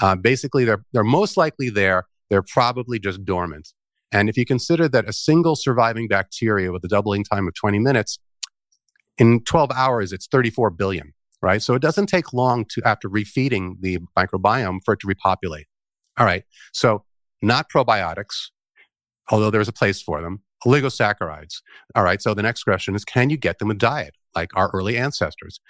[0.00, 2.04] Uh, basically, they're, they're most likely there.
[2.30, 3.72] They're probably just dormant.
[4.12, 7.78] And if you consider that a single surviving bacteria with a doubling time of 20
[7.78, 8.18] minutes,
[9.18, 11.62] in 12 hours, it's 34 billion, right?
[11.62, 15.66] So it doesn't take long to, after refeeding the microbiome for it to repopulate.
[16.18, 16.44] All right.
[16.72, 17.04] So
[17.40, 18.50] not probiotics,
[19.30, 21.60] although there's a place for them oligosaccharides.
[21.94, 22.22] All right.
[22.22, 25.60] So the next question is can you get them a diet like our early ancestors?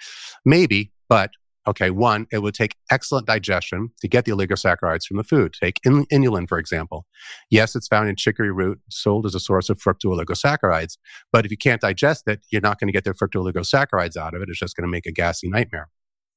[0.45, 1.31] Maybe, but
[1.65, 5.53] Okay, one, it would take excellent digestion to get the oligosaccharides from the food.
[5.53, 7.05] Take in- inulin, for example.
[7.49, 10.97] Yes, it's found in chicory root, sold as a source of fructooligosaccharides.
[11.31, 14.41] But if you can't digest it, you're not going to get the fructooligosaccharides out of
[14.41, 14.49] it.
[14.49, 15.89] It's just going to make a gassy nightmare.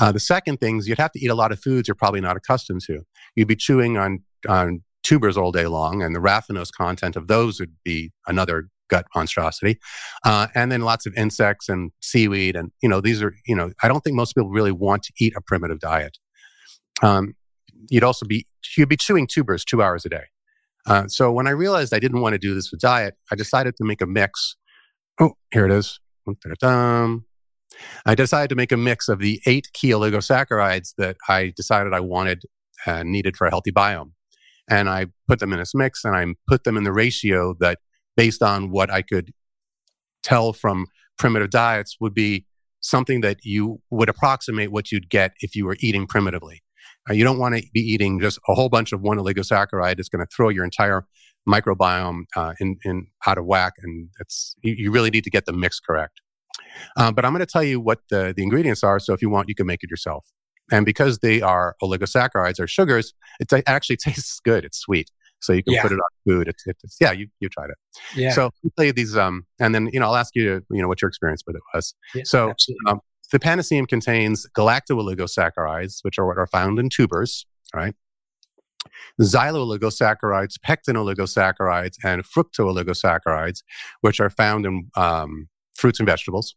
[0.00, 2.20] uh, the second thing is you'd have to eat a lot of foods you're probably
[2.20, 3.00] not accustomed to.
[3.34, 7.58] You'd be chewing on, on tubers all day long, and the raffinose content of those
[7.58, 9.78] would be another gut monstrosity.
[10.24, 12.56] Uh, and then lots of insects and seaweed.
[12.56, 15.12] And, you know, these are, you know, I don't think most people really want to
[15.18, 16.18] eat a primitive diet.
[17.02, 17.34] Um,
[17.90, 18.46] you'd also be,
[18.76, 20.24] you'd be chewing tubers two hours a day.
[20.86, 23.76] Uh, so when I realized I didn't want to do this with diet, I decided
[23.76, 24.56] to make a mix.
[25.20, 26.00] Oh, here it is.
[28.06, 32.00] I decided to make a mix of the eight key oligosaccharides that I decided I
[32.00, 32.42] wanted
[32.86, 34.12] and needed for a healthy biome.
[34.70, 37.78] And I put them in this mix and I put them in the ratio that
[38.18, 39.32] based on what I could
[40.24, 40.86] tell from
[41.18, 42.46] primitive diets would be
[42.80, 46.60] something that you would approximate what you'd get if you were eating primitively.
[47.08, 50.00] Uh, you don't want to be eating just a whole bunch of one oligosaccharide.
[50.00, 51.06] It's going to throw your entire
[51.48, 55.52] microbiome uh, in, in out of whack, and it's you, really need to get the
[55.52, 56.20] mix correct.
[56.96, 58.98] Uh, but I'm going to tell you what the, the ingredients are.
[58.98, 60.26] So if you want, you can make it yourself.
[60.72, 64.64] And because they are oligosaccharides or sugars, it actually tastes good.
[64.64, 65.08] It's sweet.
[65.40, 65.82] So you can yeah.
[65.82, 66.48] put it on food.
[66.48, 67.76] It's, it's, yeah, you, you tried it.
[68.16, 68.32] Yeah.
[68.32, 71.00] So we play these, um, and then, you know, I'll ask you, you know, what
[71.00, 71.94] your experience with it was.
[72.14, 72.54] Yeah, so
[72.86, 77.94] um, the Panaceum contains galacto-oligosaccharides, which are what are found in tubers, right?
[79.20, 83.62] Xylo-oligosaccharides, pectin-oligosaccharides, and fructo-oligosaccharides,
[84.00, 86.56] which are found in um, fruits and vegetables.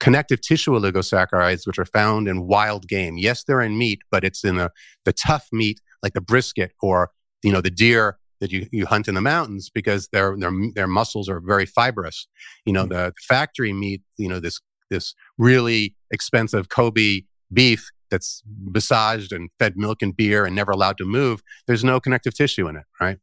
[0.00, 3.18] Connective tissue oligosaccharides, which are found in wild game.
[3.18, 4.70] Yes, they're in meat, but it's in the,
[5.04, 7.10] the tough meat like the brisket or
[7.42, 10.86] you know the deer that you, you hunt in the mountains because their their their
[10.86, 12.28] muscles are very fibrous.
[12.64, 12.94] You know, mm-hmm.
[12.94, 17.22] the factory meat, you know, this this really expensive Kobe
[17.52, 21.42] beef that's massaged and fed milk and beer and never allowed to move.
[21.66, 23.18] There's no connective tissue in it, right?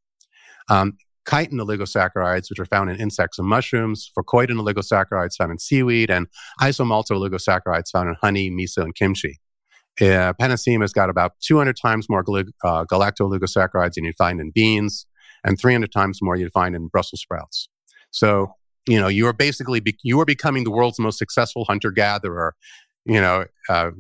[0.69, 0.97] Um,
[1.27, 6.27] chitin oligosaccharides, which are found in insects and mushrooms, fucoidan oligosaccharides found in seaweed, and
[6.61, 9.39] isomalto oligosaccharides found in honey, miso, and kimchi.
[10.01, 14.51] Uh, Panaceum has got about 200 times more gal- uh, galacto-oligosaccharides than you'd find in
[14.51, 15.05] beans,
[15.43, 17.69] and 300 times more you'd find in Brussels sprouts.
[18.11, 18.53] So,
[18.87, 22.55] you know, you are basically be- you are becoming the world's most successful hunter-gatherer,
[23.05, 23.91] you know, uh,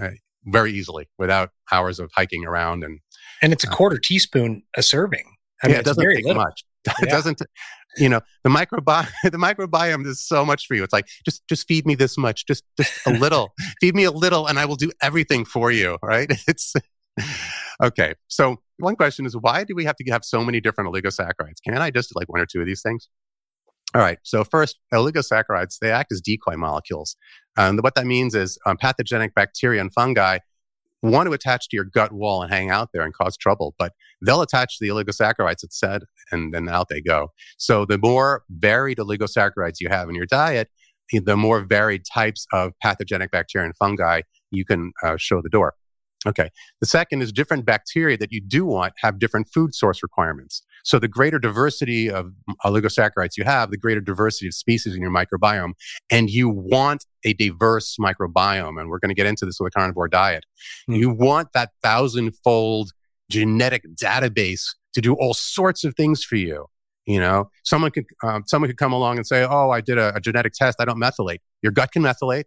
[0.00, 0.10] uh
[0.46, 3.00] very easily without hours of hiking around and.
[3.42, 5.24] And it's a uh, quarter teaspoon a serving.
[5.62, 6.42] I mean, yeah, it doesn't take little.
[6.42, 6.64] much.
[7.00, 7.40] it doesn't
[7.96, 10.82] you know the microbiome the microbiome is so much for you.
[10.82, 13.52] It's like just just feed me this much just just a little.
[13.80, 16.30] Feed me a little and i will do everything for you right?
[16.48, 16.74] It's
[17.82, 21.62] okay so one question is why do we have to have so many different oligosaccharides?
[21.64, 23.08] Can i just like one or two of these things?
[23.94, 27.16] All right so first oligosaccharides they act as decoy molecules.
[27.56, 30.38] And what that means is um, pathogenic bacteria and fungi
[31.02, 33.92] want to attach to your gut wall and hang out there and cause trouble, but
[34.24, 37.28] they'll attach to the oligosaccharides, it said, and then out they go.
[37.58, 40.68] So the more varied oligosaccharides you have in your diet,
[41.12, 45.74] the more varied types of pathogenic bacteria and fungi you can uh, show the door.
[46.26, 46.50] Okay.
[46.80, 50.62] The second is different bacteria that you do want have different food source requirements.
[50.82, 52.32] So the greater diversity of
[52.64, 55.72] oligosaccharides you have, the greater diversity of species in your microbiome.
[56.10, 58.80] And you want a diverse microbiome.
[58.80, 60.44] And we're going to get into this with a carnivore diet.
[60.88, 60.98] Mm.
[60.98, 62.92] You want that thousand-fold
[63.30, 66.66] genetic database to do all sorts of things for you.
[67.06, 70.14] You know, someone could um, someone could come along and say, "Oh, I did a,
[70.14, 70.76] a genetic test.
[70.78, 72.44] I don't methylate." Your gut can methylate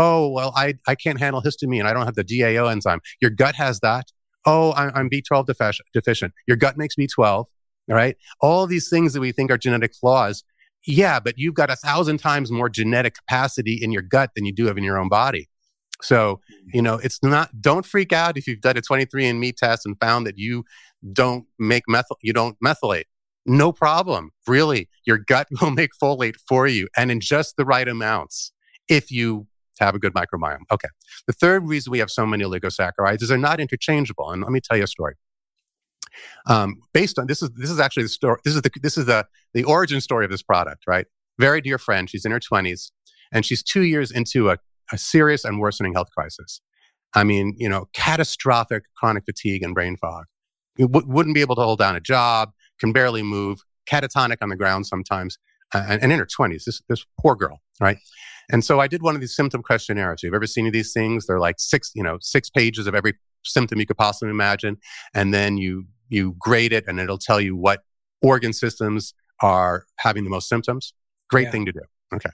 [0.00, 1.84] Oh, well, I, I can't handle histamine.
[1.84, 3.00] I don't have the DAO enzyme.
[3.20, 4.12] Your gut has that.
[4.46, 5.46] Oh, I'm, I'm B12
[5.92, 6.32] deficient.
[6.46, 7.46] Your gut makes B12.
[7.88, 8.16] All right.
[8.40, 10.44] All these things that we think are genetic flaws.
[10.86, 14.52] Yeah, but you've got a thousand times more genetic capacity in your gut than you
[14.52, 15.48] do have in your own body.
[16.02, 16.76] So, mm-hmm.
[16.76, 20.26] you know, it's not, don't freak out if you've done a 23andMe test and found
[20.26, 20.64] that you
[21.12, 23.04] don't make methyl, you don't methylate.
[23.46, 24.30] No problem.
[24.46, 28.52] Really, your gut will make folate for you and in just the right amounts
[28.88, 29.46] if you
[29.80, 30.62] have a good microbiome.
[30.70, 30.88] Okay.
[31.26, 34.30] The third reason we have so many oligosaccharides is they're not interchangeable.
[34.30, 35.14] And let me tell you a story.
[36.46, 38.40] Um, based on this is this is actually the story.
[38.44, 41.06] This is the this is the the origin story of this product, right?
[41.38, 42.08] Very dear friend.
[42.08, 42.92] She's in her twenties,
[43.32, 44.58] and she's two years into a,
[44.92, 46.60] a serious and worsening health crisis.
[47.14, 50.24] I mean, you know, catastrophic chronic fatigue and brain fog.
[50.78, 54.56] W- wouldn't be able to hold down a job, can barely move, catatonic on the
[54.56, 55.38] ground sometimes,
[55.74, 56.64] uh, and, and in her twenties.
[56.66, 57.98] This this poor girl, right?
[58.50, 60.22] And so I did one of these symptom questionnaires.
[60.22, 61.26] You've ever seen any of these things?
[61.26, 64.78] They're like six, you know, six pages of every symptom you could possibly imagine.
[65.14, 67.82] And then you, you grade it and it'll tell you what
[68.22, 70.94] organ systems are having the most symptoms.
[71.30, 71.50] Great yeah.
[71.50, 71.80] thing to do.
[72.14, 72.30] Okay.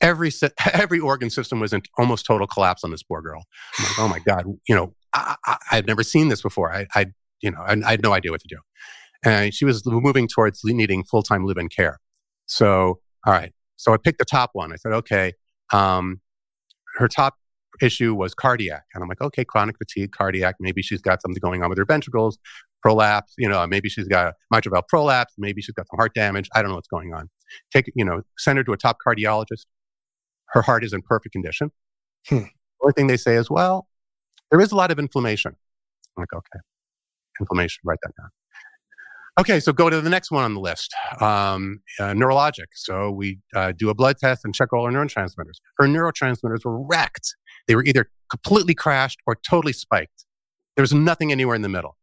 [0.00, 0.30] every
[0.72, 3.44] every organ system was in almost total collapse on this poor girl.
[3.78, 6.72] I'm like, oh my god, you know, I, I, I'd never seen this before.
[6.72, 7.06] I, I
[7.40, 8.58] you know, I, I, had no idea what to do,
[9.24, 12.00] and she was moving towards needing full time live in care.
[12.46, 14.72] So, all right, so I picked the top one.
[14.72, 15.32] I said, okay,
[15.72, 16.20] um,
[16.96, 17.34] her top
[17.80, 20.56] issue was cardiac, and I'm like, okay, chronic fatigue, cardiac.
[20.60, 22.38] Maybe she's got something going on with her ventricles,
[22.82, 23.34] prolapse.
[23.38, 25.34] You know, maybe she's got a mitral valve prolapse.
[25.38, 26.48] Maybe she's got some heart damage.
[26.54, 27.28] I don't know what's going on.
[27.72, 29.64] Take, you know, send her to a top cardiologist
[30.50, 31.70] her heart is in perfect condition.
[32.28, 32.36] Hmm.
[32.36, 32.48] The
[32.82, 33.86] only thing they say is, well,
[34.50, 35.54] there is a lot of inflammation.
[36.16, 36.60] I'm like, okay,
[37.40, 38.30] inflammation, write that down.
[39.38, 42.66] Okay, so go to the next one on the list, um, uh, neurologic.
[42.74, 45.60] So we uh, do a blood test and check all her neurotransmitters.
[45.78, 47.36] Her neurotransmitters were wrecked.
[47.70, 50.24] They were either completely crashed or totally spiked.
[50.74, 51.96] There was nothing anywhere in the middle.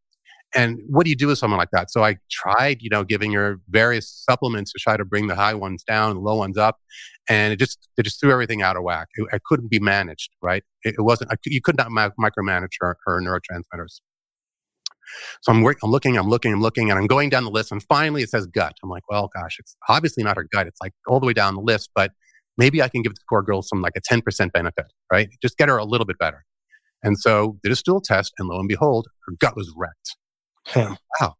[0.55, 1.91] And what do you do with someone like that?
[1.91, 5.55] So I tried, you know, giving her various supplements to try to bring the high
[5.55, 6.77] ones down, the low ones up,
[7.27, 9.09] and it just it just threw everything out of whack.
[9.15, 10.63] It, it couldn't be managed, right?
[10.85, 11.33] It, it wasn't.
[11.33, 13.99] I, you could not ma- micromanage her, her neurotransmitters.
[15.41, 17.83] So I'm, I'm looking, I'm looking, I'm looking, and I'm going down the list, and
[17.83, 18.71] finally it says gut.
[18.81, 20.65] I'm like, well, gosh, it's obviously not her gut.
[20.65, 22.13] It's like all the way down the list, but
[22.57, 25.29] maybe I can give the poor girl some like a 10% benefit, right?
[25.41, 26.45] Just get her a little bit better.
[27.03, 30.17] And so did a stool test, and lo and behold, her gut was wrecked.
[30.65, 30.95] Huh.
[31.19, 31.35] Wow.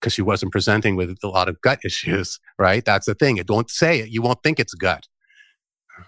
[0.00, 2.84] Because she wasn't presenting with a lot of gut issues, right?
[2.84, 3.36] That's the thing.
[3.36, 4.10] It don't say it.
[4.10, 5.06] You won't think it's gut.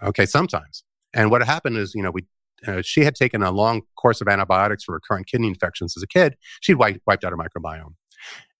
[0.03, 0.85] Okay, sometimes.
[1.13, 2.25] And what happened is, you know, we
[2.67, 6.07] uh, she had taken a long course of antibiotics for recurrent kidney infections as a
[6.07, 6.37] kid.
[6.61, 7.95] She'd wiped, wiped out her microbiome.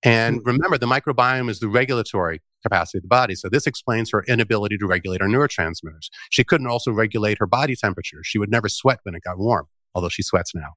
[0.05, 0.47] And hmm.
[0.47, 3.35] remember, the microbiome is the regulatory capacity of the body.
[3.35, 6.09] So this explains her inability to regulate her neurotransmitters.
[6.31, 8.23] She couldn't also regulate her body temperature.
[8.23, 10.75] She would never sweat when it got warm, although she sweats now.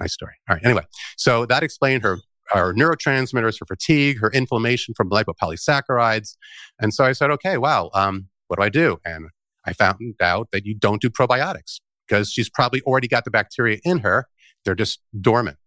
[0.00, 0.34] Nice story.
[0.48, 0.64] All right.
[0.64, 0.84] Anyway,
[1.16, 2.18] so that explained her
[2.50, 6.36] her neurotransmitters, her fatigue, her inflammation from lipopolysaccharides.
[6.80, 8.98] And so I said, okay, wow, um, what do I do?
[9.04, 9.30] And
[9.66, 13.78] I found out that you don't do probiotics because she's probably already got the bacteria
[13.82, 14.28] in her.
[14.64, 15.58] They're just dormant.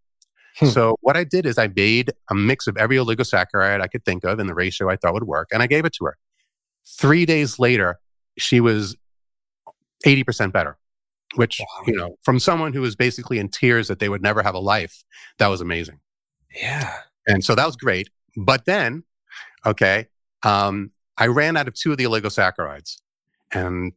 [0.60, 0.68] Hmm.
[0.68, 4.24] So what I did is I made a mix of every oligosaccharide I could think
[4.24, 6.18] of in the ratio I thought would work, and I gave it to her.
[6.86, 8.00] Three days later,
[8.38, 8.96] she was
[10.06, 10.78] 80% better,
[11.36, 11.84] which, wow.
[11.88, 14.60] you know, from someone who was basically in tears that they would never have a
[14.60, 15.04] life,
[15.38, 16.00] that was amazing.
[16.56, 16.94] Yeah.
[17.28, 18.10] And so that was great.
[18.36, 19.04] But then,
[19.66, 20.08] okay,
[20.44, 22.98] um, I ran out of two of the oligosaccharides.
[23.52, 23.94] And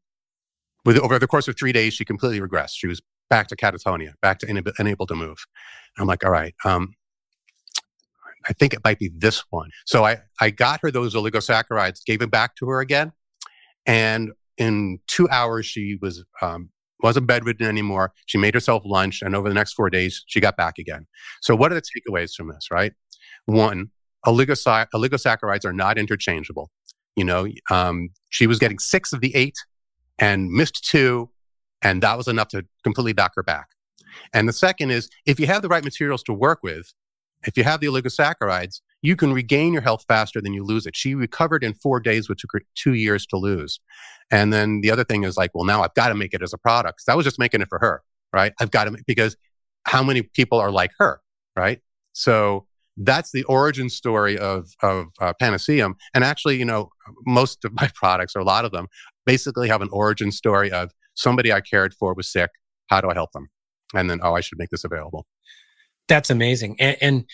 [0.85, 2.73] with, over the course of three days, she completely regressed.
[2.75, 3.01] She was
[3.33, 5.39] back to catatonia, back to unable, to move.
[5.99, 6.93] I'm like, all right, um,
[8.47, 9.71] I think it might be this one.
[9.87, 13.13] So I, I got her those oligosaccharides, gave them back to her again.
[13.87, 16.69] And in two hours, she was um,
[17.03, 18.13] wasn't bedridden anymore.
[18.27, 21.07] She made herself lunch, and over the next four days, she got back again.
[21.41, 22.93] So, what are the takeaways from this, right?
[23.47, 23.93] One,
[24.27, 26.71] oligosac- oligosaccharides are not interchangeable.
[27.17, 29.57] You know, um, she was getting six of the eight
[30.19, 31.31] and missed two,
[31.83, 33.69] and that was enough to completely knock her back.
[34.33, 36.93] And the second is if you have the right materials to work with,
[37.47, 40.97] if you have the oligosaccharides, you can regain your health faster than you lose it.
[40.97, 43.81] She recovered in four days, which took her two years to lose.
[44.31, 46.53] And then the other thing is like, well, now I've got to make it as
[46.53, 47.03] a product.
[47.09, 48.53] I was just making it for her, right?
[48.61, 49.37] I've got to make, because
[49.85, 51.21] how many people are like her,
[51.57, 51.81] right?
[52.13, 52.67] So
[52.97, 55.95] that's the origin story of of uh, Panaceum.
[56.15, 56.91] And actually, you know,
[57.27, 58.87] most of my products, or a lot of them,
[59.27, 62.51] basically have an origin story of somebody I cared for was sick.
[62.89, 63.49] How do I help them?
[63.95, 65.27] And then, oh, I should make this available.
[66.09, 66.77] That's amazing.
[66.79, 67.25] And, and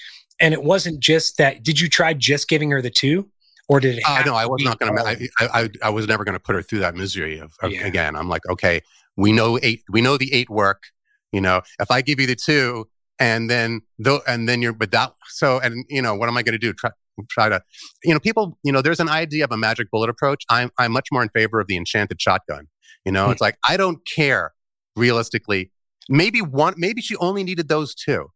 [0.40, 1.62] and it wasn't just that.
[1.62, 3.28] Did you try just giving her the two?
[3.68, 4.04] Or did it?
[4.06, 5.02] Uh, no, I was not going to.
[5.02, 7.86] I, I, I was never going to put her through that misery of, of yeah.
[7.86, 8.16] again.
[8.16, 8.80] I'm like, okay,
[9.16, 9.82] we know eight.
[9.90, 10.84] We know the eight work.
[11.32, 12.88] You know, if I give you the two,
[13.18, 15.12] and then though, and then you're, but that.
[15.28, 16.72] So, and you know, what am I going to do?
[16.72, 16.90] Try,
[17.28, 17.60] try to,
[18.04, 18.58] you know, people.
[18.62, 20.44] You know, there's an idea of a magic bullet approach.
[20.48, 22.68] I'm, I'm much more in favor of the enchanted shotgun.
[23.04, 23.32] You know, hmm.
[23.32, 24.52] it's like I don't care
[24.96, 25.70] realistically.
[26.08, 26.74] Maybe one.
[26.76, 28.30] Maybe she only needed those two.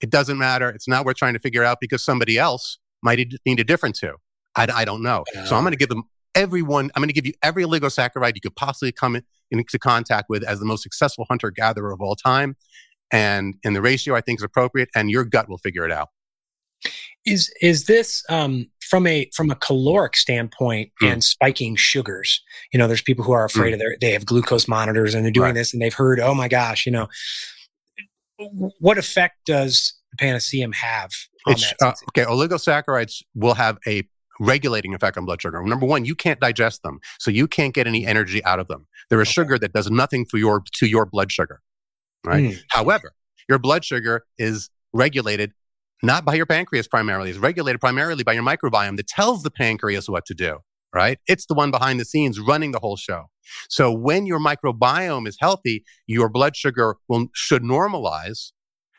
[0.00, 0.68] It doesn't matter.
[0.68, 4.16] It's not worth trying to figure out because somebody else might need a different two.
[4.56, 5.24] I, I don't know.
[5.46, 8.40] So I'm going to give them everyone, I'm going to give you every oligosaccharide you
[8.40, 12.16] could possibly come in, into contact with as the most successful hunter gatherer of all
[12.16, 12.56] time.
[13.10, 16.08] And in the ratio I think is appropriate, and your gut will figure it out.
[17.26, 21.10] Is is this um, from a from a caloric standpoint mm.
[21.10, 22.42] and spiking sugars?
[22.74, 23.74] You know, there's people who are afraid mm.
[23.74, 25.54] of their they have glucose monitors and they're doing right.
[25.54, 27.08] this and they've heard, oh my gosh, you know,
[28.80, 31.10] what effect does the Panaceum have?
[31.46, 34.06] Uh, okay, oligosaccharides will have a
[34.38, 35.62] regulating effect on blood sugar.
[35.62, 38.86] Number one, you can't digest them, so you can't get any energy out of them.
[39.08, 39.30] They're a okay.
[39.30, 41.62] sugar that does nothing for your to your blood sugar.
[42.26, 42.44] Right.
[42.44, 42.62] Mm.
[42.68, 43.14] However,
[43.48, 45.52] your blood sugar is regulated
[46.02, 50.08] not by your pancreas primarily; it's regulated primarily by your microbiome that tells the pancreas
[50.08, 50.58] what to do.
[50.94, 51.18] right?
[51.26, 53.26] It's the one behind the scenes running the whole show.
[53.68, 58.52] So when your microbiome is healthy, your blood sugar will should normalize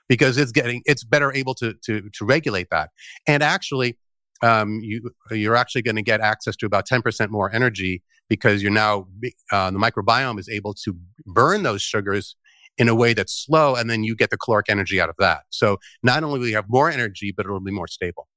[0.09, 2.89] because it's getting it's better able to to to regulate that.
[3.27, 3.97] And actually,
[4.41, 8.71] um, you you're actually going to get access to about 10% more energy because you're
[8.71, 9.07] now
[9.51, 12.35] uh, the microbiome is able to burn those sugars
[12.77, 15.41] in a way that's slow, and then you get the caloric energy out of that.
[15.49, 18.27] So not only will you have more energy, but it'll be more stable.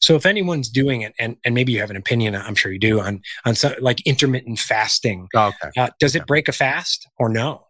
[0.00, 2.80] So if anyone's doing it, and, and maybe you have an opinion, I'm sure you
[2.80, 5.28] do on on some, like intermittent fasting.
[5.34, 5.70] Oh, okay.
[5.80, 7.64] Uh, does it break a fast or no?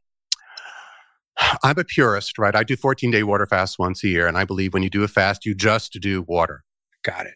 [1.63, 2.55] I'm a purist, right?
[2.55, 5.05] I do 14 day water fast once a year, and I believe when you do
[5.05, 6.65] a fast, you just do water.
[7.05, 7.35] Got it.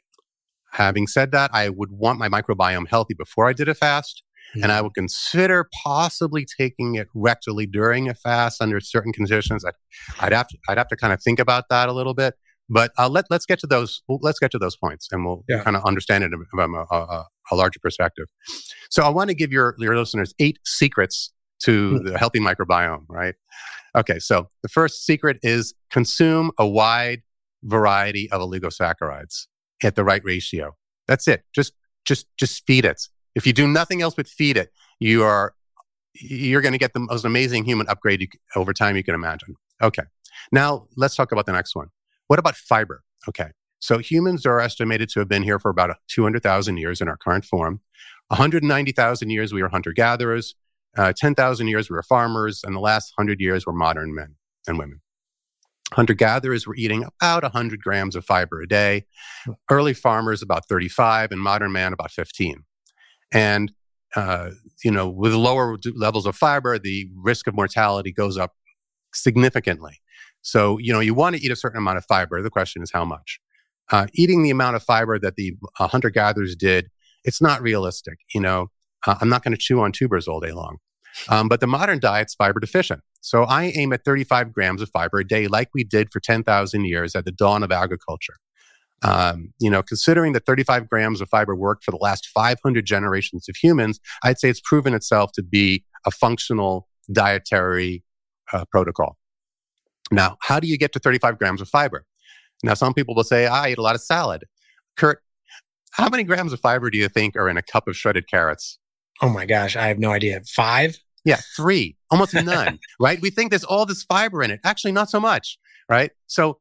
[0.72, 4.22] Having said that, I would want my microbiome healthy before I did a fast.
[4.54, 4.64] Mm-hmm.
[4.64, 9.64] And I would consider possibly taking it rectally during a fast under certain conditions.
[9.64, 9.74] I'd,
[10.20, 12.34] I'd have to, I'd have to kind of think about that a little bit.
[12.68, 15.62] But uh, let let's get to those let's get to those points, and we'll yeah.
[15.62, 18.26] kind of understand it from a, a, a, larger perspective.
[18.88, 21.32] So I want to give your your listeners eight secrets
[21.64, 22.04] to mm.
[22.04, 23.04] the healthy microbiome.
[23.08, 23.34] Right?
[23.96, 24.18] Okay.
[24.20, 27.22] So the first secret is consume a wide
[27.62, 29.48] variety of oligosaccharides
[29.82, 30.74] at the right ratio.
[31.06, 31.42] That's it.
[31.54, 31.74] Just
[32.04, 33.02] just just feed it.
[33.34, 35.54] If you do nothing else but feed it, you are
[36.14, 39.56] you're going to get the most amazing human upgrade you, over time you can imagine.
[39.82, 40.02] Okay.
[40.50, 41.88] Now let's talk about the next one.
[42.26, 43.02] What about fiber?
[43.28, 43.50] Okay.
[43.78, 47.44] So humans are estimated to have been here for about 200,000 years in our current
[47.44, 47.80] form.
[48.28, 50.54] 190,000 years we were hunter gatherers.
[50.96, 52.62] Uh, 10,000 years we were farmers.
[52.62, 55.00] And the last 100 years were modern men and women.
[55.94, 59.04] Hunter gatherers were eating about 100 grams of fiber a day.
[59.70, 62.64] Early farmers about 35, and modern man about 15.
[63.32, 63.72] And
[64.14, 64.50] uh,
[64.84, 68.52] you know, with lower levels of fiber, the risk of mortality goes up
[69.14, 70.00] significantly.
[70.42, 72.42] So, you know, you want to eat a certain amount of fiber.
[72.42, 73.40] The question is how much.
[73.90, 76.90] Uh, eating the amount of fiber that the uh, hunter gatherers did,
[77.24, 78.18] it's not realistic.
[78.34, 78.70] You know,
[79.06, 80.78] uh, I'm not going to chew on tubers all day long.
[81.28, 83.02] Um, but the modern diet's fiber deficient.
[83.20, 86.84] So I aim at 35 grams of fiber a day, like we did for 10,000
[86.84, 88.36] years at the dawn of agriculture.
[89.04, 93.48] Um, you know, considering that 35 grams of fiber worked for the last 500 generations
[93.48, 98.04] of humans, I'd say it's proven itself to be a functional dietary
[98.52, 99.16] uh, protocol.
[100.10, 102.04] Now, how do you get to 35 grams of fiber?
[102.62, 104.44] Now, some people will say, I eat a lot of salad.
[104.96, 105.22] Kurt,
[105.92, 108.78] how many grams of fiber do you think are in a cup of shredded carrots?
[109.20, 110.40] Oh my gosh, I have no idea.
[110.46, 110.98] Five?
[111.24, 113.20] Yeah, three, almost none, right?
[113.20, 114.60] We think there's all this fiber in it.
[114.64, 116.10] Actually, not so much, right?
[116.26, 116.58] So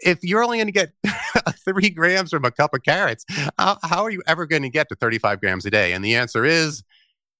[0.00, 0.92] if you're only going to get
[1.64, 3.24] three grams from a cup of carrots,
[3.58, 5.92] how, how are you ever going to get to 35 grams a day?
[5.92, 6.82] And the answer is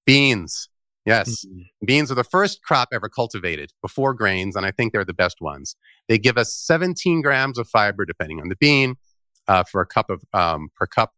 [0.05, 0.69] beans.
[1.05, 1.45] Yes.
[1.45, 1.87] Mm-hmm.
[1.87, 5.41] Beans are the first crop ever cultivated before grains, and I think they're the best
[5.41, 5.77] ones.
[6.09, 8.97] They give us 17 grams of fiber, depending on the bean,
[9.47, 11.13] uh, for a cup of um, per cup.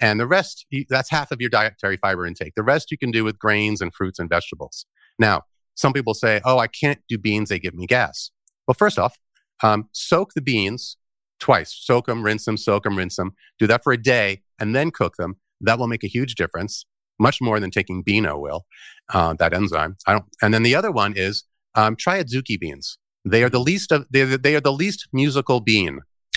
[0.00, 2.54] And the rest, that's half of your dietary fiber intake.
[2.56, 4.86] The rest you can do with grains and fruits and vegetables.
[5.18, 5.42] Now,
[5.74, 8.30] some people say, oh, I can't do beans, they give me gas.
[8.66, 9.18] Well, first off,
[9.62, 10.96] um, soak the beans
[11.40, 11.74] twice.
[11.78, 13.32] Soak them, rinse them, soak them, rinse them.
[13.58, 15.36] Do that for a day and then cook them.
[15.60, 16.84] That will make a huge difference,
[17.18, 18.64] much more than taking beano will,
[19.12, 19.96] uh, that enzyme.
[20.06, 20.24] I don't.
[20.42, 21.44] And then the other one is
[21.74, 22.98] um, try adzuki beans.
[23.24, 26.00] They are the least of they, they are the least musical bean.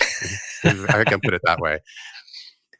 [0.64, 1.80] I can put it that way.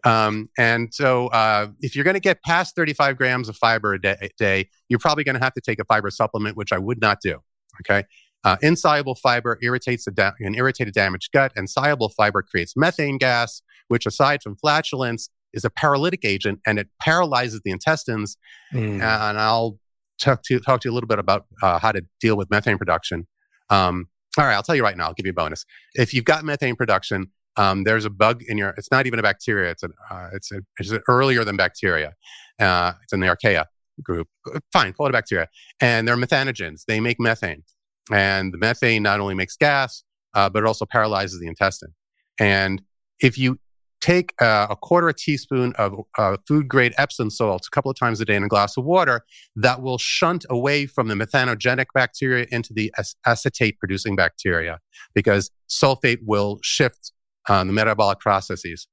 [0.05, 4.01] Um, and so, uh, if you're going to get past 35 grams of fiber a
[4.01, 6.79] day, a day you're probably going to have to take a fiber supplement, which I
[6.79, 7.41] would not do.
[7.81, 8.07] Okay.
[8.45, 13.63] Uh, insoluble fiber irritates da- an irritated, damaged gut, and soluble fiber creates methane gas,
[13.89, 18.37] which, aside from flatulence, is a paralytic agent and it paralyzes the intestines.
[18.73, 18.95] Mm.
[18.95, 19.79] And I'll
[20.21, 22.79] talk to, talk to you a little bit about uh, how to deal with methane
[22.79, 23.27] production.
[23.71, 25.07] Um, all right, I'll tell you right now.
[25.07, 25.65] I'll give you a bonus.
[25.95, 28.71] If you've got methane production, um, there's a bug in your.
[28.77, 29.71] It's not even a bacteria.
[29.71, 29.93] It's an.
[30.11, 32.15] Uh, it's, a, it's earlier than bacteria.
[32.61, 33.65] Uh, it's in the archaea
[34.01, 34.29] group.
[34.73, 35.49] Fine, call it a bacteria.
[35.81, 36.85] And they're methanogens.
[36.87, 37.65] They make methane.
[38.11, 40.03] And the methane not only makes gas,
[40.35, 41.95] uh, but it also paralyzes the intestine.
[42.39, 42.83] And
[43.21, 43.59] if you
[44.01, 47.99] take uh, a quarter a teaspoon of uh, food grade Epsom salts a couple of
[47.99, 49.23] times a day in a glass of water,
[49.57, 52.93] that will shunt away from the methanogenic bacteria into the
[53.27, 54.79] acetate producing bacteria
[55.15, 57.13] because sulfate will shift
[57.49, 58.87] uh, the metabolic processes.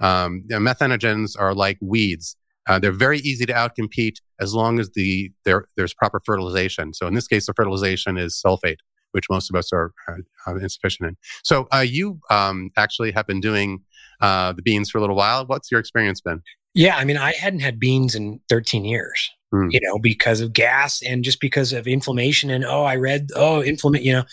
[0.00, 2.36] Um, methanogens are like weeds.
[2.68, 6.92] Uh, they're very easy to outcompete as long as the there, there's proper fertilization.
[6.92, 8.78] So in this case, the fertilization is sulfate,
[9.12, 11.16] which most of us are uh, insufficient in.
[11.42, 13.80] So uh, you um, actually have been doing
[14.20, 15.46] uh, the beans for a little while.
[15.46, 16.42] What's your experience been?
[16.74, 19.30] Yeah, I mean, I hadn't had beans in 13 years.
[19.52, 19.72] Mm.
[19.72, 22.50] You know, because of gas and just because of inflammation.
[22.50, 24.06] And oh, I read, oh, inflammation.
[24.06, 24.24] You know,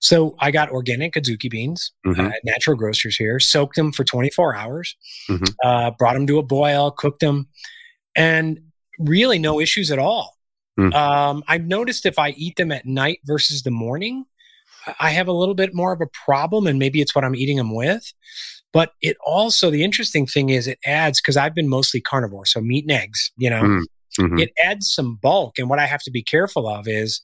[0.00, 2.20] so I got organic adzuki beans, mm-hmm.
[2.20, 4.96] uh, natural grocers here, soaked them for 24 hours,
[5.28, 5.44] mm-hmm.
[5.64, 7.48] uh, brought them to a boil, cooked them.
[8.16, 8.60] and
[9.00, 10.36] really no issues at all.
[10.78, 10.94] Mm.
[10.94, 14.24] Um, I've noticed if I eat them at night versus the morning,
[15.00, 17.56] I have a little bit more of a problem, and maybe it's what I'm eating
[17.56, 18.12] them with.
[18.72, 22.60] But it also, the interesting thing is, it adds because I've been mostly carnivore, so
[22.60, 23.84] meat and eggs, you know, Mm.
[24.20, 24.40] Mhm.
[24.40, 25.58] it adds some bulk.
[25.58, 27.20] And what I have to be careful of is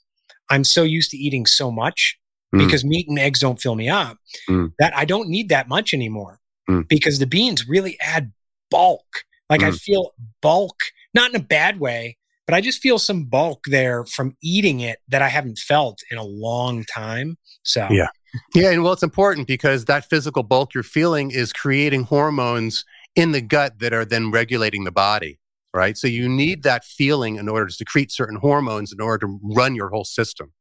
[0.49, 2.19] I'm so used to eating so much
[2.55, 2.59] Mm.
[2.67, 4.73] because meat and eggs don't fill me up Mm.
[4.79, 6.89] that I don't need that much anymore Mm.
[6.89, 8.33] because the beans really add
[8.71, 9.25] bulk.
[9.49, 9.81] Like I Mm.
[9.81, 10.77] feel bulk,
[11.15, 14.99] not in a bad way, but I just feel some bulk there from eating it
[15.09, 17.37] that I haven't felt in a long time.
[17.63, 18.09] So, Yeah.
[18.55, 22.85] Yeah, and well, it's important because that physical bulk you're feeling is creating hormones
[23.17, 25.41] in the gut that are then regulating the body,
[25.75, 25.97] right?
[25.97, 29.75] So you need that feeling in order to secrete certain hormones in order to run
[29.75, 30.53] your whole system.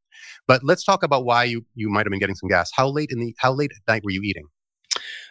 [0.46, 2.70] But let's talk about why you you might have been getting some gas.
[2.74, 4.46] How late in the how late at night were you eating?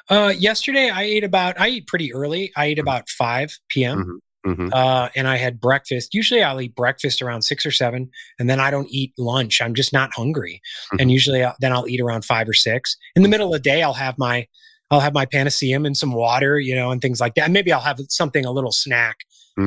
[0.10, 2.52] uh, yesterday I ate about, I eat pretty early.
[2.56, 3.98] I eat about 5 p.m.
[4.46, 6.14] hmm uh, and I had breakfast.
[6.14, 9.62] Usually I'll eat breakfast around six or seven, and then I don't eat lunch.
[9.62, 10.62] I'm just not hungry.
[10.98, 12.96] And usually I'll, then I'll eat around five or six.
[13.16, 14.48] In the middle of the day, I'll have my
[14.92, 17.44] I'll have my Panaceum and some water, you know, and things like that.
[17.44, 19.18] And maybe I'll have something, a little snack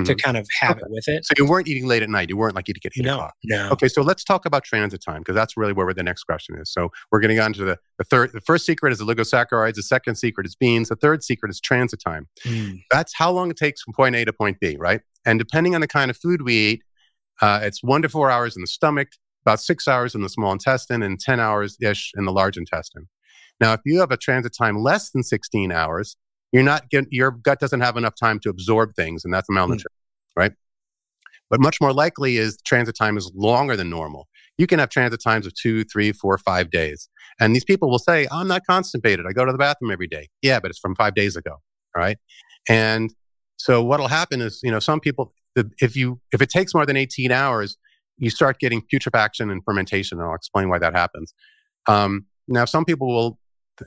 [0.05, 1.25] to kind of have it with it.
[1.25, 2.29] So you weren't eating late at night.
[2.29, 3.35] You weren't like eating at eight No, o'clock.
[3.45, 3.71] no.
[3.71, 6.73] Okay, so let's talk about transit time because that's really where the next question is.
[6.73, 8.33] So we're getting on to the, the third.
[8.33, 9.75] The first secret is oligosaccharides.
[9.75, 10.89] The second secret is beans.
[10.89, 12.29] The third secret is transit time.
[12.45, 12.83] Mm.
[12.91, 15.01] That's how long it takes from point A to point B, right?
[15.25, 16.83] And depending on the kind of food we eat,
[17.41, 19.09] uh, it's one to four hours in the stomach,
[19.45, 23.09] about six hours in the small intestine, and 10 hours ish in the large intestine.
[23.61, 26.17] Now, if you have a transit time less than 16 hours,
[26.53, 29.91] you're not get, your gut doesn't have enough time to absorb things, and that's malnutrition,
[30.37, 30.53] right?
[31.51, 34.29] But much more likely is transit time is longer than normal.
[34.57, 37.09] You can have transit times of two, three, four, five days.
[37.41, 39.27] And these people will say, I'm not constipated.
[39.29, 40.29] I go to the bathroom every day.
[40.41, 41.57] Yeah, but it's from five days ago.
[41.97, 42.17] right?
[42.69, 43.15] And
[43.57, 45.33] so what'll happen is, you know, some people,
[45.81, 47.77] if you, if it takes more than 18 hours,
[48.19, 50.19] you start getting putrefaction and fermentation.
[50.19, 51.35] And I'll explain why that happens.
[51.87, 53.39] Um, now, some people will,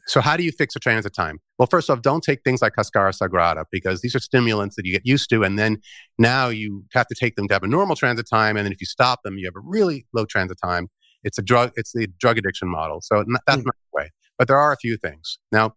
[0.07, 1.39] so how do you fix a transit time?
[1.59, 4.91] Well, first off, don't take things like Cascara Sagrada because these are stimulants that you
[4.91, 5.43] get used to.
[5.43, 5.77] And then
[6.17, 8.57] now you have to take them to have a normal transit time.
[8.57, 10.89] And then if you stop them, you have a really low transit time.
[11.23, 13.01] It's a drug, it's the drug addiction model.
[13.01, 13.65] So that's Mm.
[13.65, 14.11] not the way.
[14.37, 15.39] But there are a few things.
[15.51, 15.75] Now,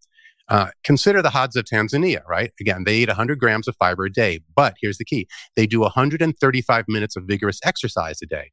[0.48, 2.52] uh, consider the Hadza of Tanzania, right?
[2.59, 4.40] Again, they eat 100 grams of fiber a day.
[4.56, 8.52] But here's the key they do 135 minutes of vigorous exercise a day.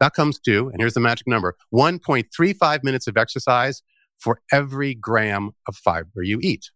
[0.00, 3.82] That comes to, and here's the magic number 1.35 minutes of exercise
[4.18, 6.70] for every gram of fiber you eat.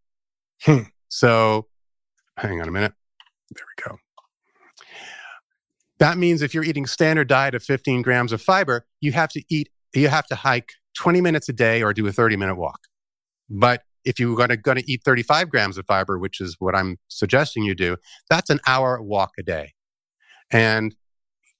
[0.62, 0.82] Hmm.
[1.09, 1.66] So,
[2.38, 2.93] hang on a minute.
[3.55, 3.99] There we go.
[5.99, 9.43] That means if you're eating standard diet of 15 grams of fiber, you have to
[9.49, 12.80] eat, you have to hike 20 minutes a day or do a 30 minute walk.
[13.49, 16.74] But if you're going to, going to eat 35 grams of fiber, which is what
[16.74, 17.97] I'm suggesting you do,
[18.28, 19.74] that's an hour walk a day.
[20.51, 20.95] And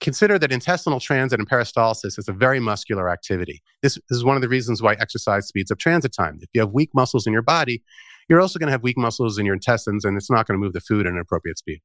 [0.03, 3.63] consider that intestinal transit and peristalsis is a very muscular activity.
[3.83, 6.39] This, this is one of the reasons why exercise speeds up transit time.
[6.43, 7.83] If you have weak muscles in your body,
[8.29, 10.63] you're also going to have weak muscles in your intestines, and it's not going to
[10.63, 11.81] move the food at an appropriate speed.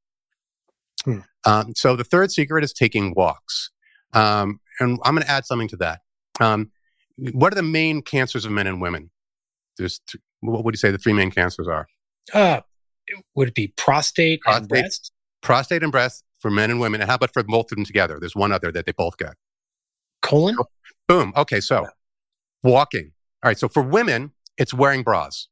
[1.06, 1.20] Hmm.
[1.46, 3.70] Um, so the third secret is taking walks.
[4.14, 6.02] Um, and I'm going to add something to that.
[6.40, 6.72] Um,
[7.34, 9.12] what are the main cancers of men and women?
[9.78, 11.88] There's th- what would you say the three main cancers are?
[12.34, 12.62] Uh,
[13.36, 14.70] would it be prostate, and Prostate.
[14.70, 15.12] breast?
[15.42, 17.02] Prostate and breast for men and women.
[17.02, 18.18] And how about for both of them together?
[18.20, 19.36] There's one other that they both get.
[20.22, 20.56] Colon?
[20.60, 20.66] Oh,
[21.08, 21.34] boom.
[21.36, 21.88] Okay, so
[22.64, 23.12] walking.
[23.44, 25.48] All right, so for women, it's wearing bras,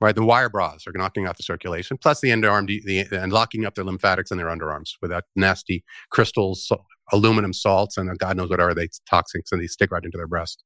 [0.00, 0.14] right?
[0.14, 3.74] The wire bras are knocking out the circulation, plus the underarm the, and locking up
[3.74, 8.36] their lymphatics in their underarms with that nasty crystals, so- aluminum salts, and uh, God
[8.36, 10.62] knows what are they toxics, and they stick right into their breast.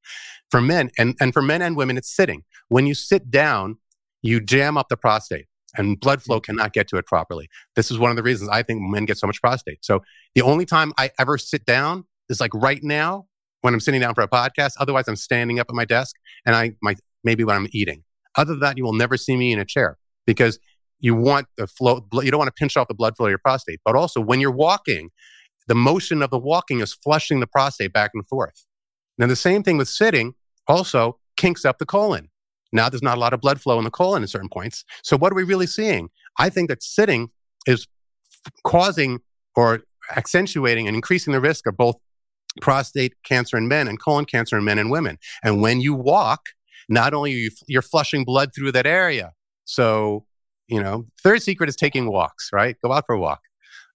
[0.49, 2.43] For men, and, and for men and women, it's sitting.
[2.69, 3.77] When you sit down,
[4.21, 5.47] you jam up the prostate.
[5.77, 6.53] And blood flow mm-hmm.
[6.53, 7.49] cannot get to it properly.
[7.75, 9.83] This is one of the reasons I think men get so much prostate.
[9.83, 10.01] So
[10.35, 13.27] the only time I ever sit down is like right now
[13.61, 14.73] when I'm sitting down for a podcast.
[14.79, 16.15] Otherwise, I'm standing up at my desk
[16.45, 18.03] and I might maybe when I'm eating.
[18.35, 20.59] Other than that, you will never see me in a chair because
[20.99, 22.05] you want the flow.
[22.13, 23.79] You don't want to pinch off the blood flow of your prostate.
[23.83, 25.09] But also, when you're walking,
[25.67, 28.65] the motion of the walking is flushing the prostate back and forth.
[29.17, 30.33] Now, the same thing with sitting
[30.67, 32.29] also kinks up the colon.
[32.71, 34.85] Now, there's not a lot of blood flow in the colon at certain points.
[35.03, 36.09] So, what are we really seeing?
[36.39, 37.29] I think that sitting
[37.67, 37.87] is
[38.63, 39.19] causing
[39.55, 39.81] or
[40.15, 41.97] accentuating and increasing the risk of both
[42.59, 45.17] prostate cancer in men and colon cancer in men and women.
[45.43, 46.47] And when you walk,
[46.89, 49.33] not only are you you're flushing blood through that area.
[49.65, 50.25] So,
[50.67, 52.75] you know, third secret is taking walks, right?
[52.83, 53.41] Go out for a walk.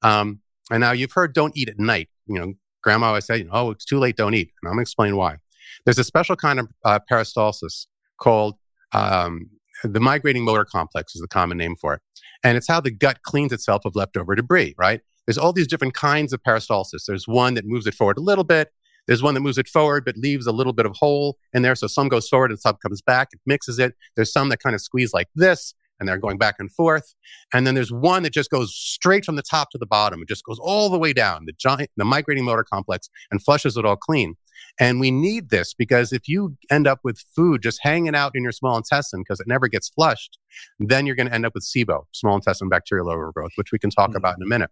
[0.02, 2.08] Um, and now you've heard don't eat at night.
[2.26, 4.50] You know, grandma always said, oh, it's too late, don't eat.
[4.62, 5.36] And I'm going to explain why.
[5.84, 7.86] There's a special kind of uh, peristalsis
[8.18, 8.56] called
[8.92, 9.50] um,
[9.84, 12.00] the migrating motor complex is the common name for it.
[12.42, 15.00] And it's how the gut cleans itself of leftover debris, right?
[15.26, 17.04] there's all these different kinds of peristalsis.
[17.06, 18.70] There's one that moves it forward a little bit.
[19.06, 21.74] There's one that moves it forward but leaves a little bit of hole in there.
[21.74, 23.28] So some goes forward and some comes back.
[23.32, 23.94] It mixes it.
[24.14, 27.14] There's some that kind of squeeze like this and they're going back and forth.
[27.52, 30.22] And then there's one that just goes straight from the top to the bottom.
[30.22, 33.76] It just goes all the way down the giant, the migrating motor complex and flushes
[33.76, 34.34] it all clean.
[34.78, 38.42] And we need this because if you end up with food just hanging out in
[38.42, 40.38] your small intestine because it never gets flushed,
[40.78, 43.90] then you're going to end up with SIBO, small intestine bacterial overgrowth, which we can
[43.90, 44.16] talk mm-hmm.
[44.16, 44.70] about in a minute.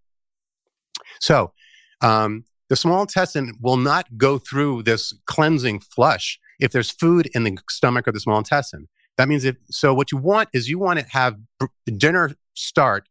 [1.21, 1.53] So,
[2.01, 7.45] um, the small intestine will not go through this cleansing flush if there's food in
[7.45, 8.89] the stomach or the small intestine.
[9.17, 11.37] That means if so, what you want is you want to have
[11.85, 13.09] dinner start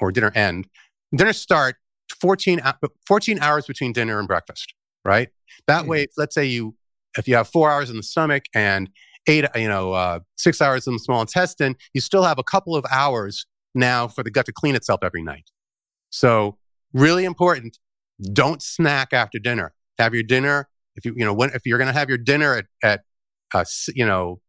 [0.00, 0.68] or dinner end,
[1.14, 1.76] dinner start
[2.20, 2.62] 14,
[3.06, 4.72] 14 hours between dinner and breakfast,
[5.04, 5.28] right?
[5.66, 5.90] That mm-hmm.
[5.90, 6.74] way, let's say you,
[7.16, 8.90] if you have four hours in the stomach and
[9.26, 12.76] eight, you know, uh, six hours in the small intestine, you still have a couple
[12.76, 15.50] of hours now for the gut to clean itself every night.
[16.10, 16.58] So,
[16.92, 17.78] really important.
[18.32, 19.74] Don't snack after dinner.
[19.98, 20.68] Have your dinner.
[20.96, 23.00] If you, you know, when, if you're going to have your dinner at, at
[23.52, 24.40] uh, you know,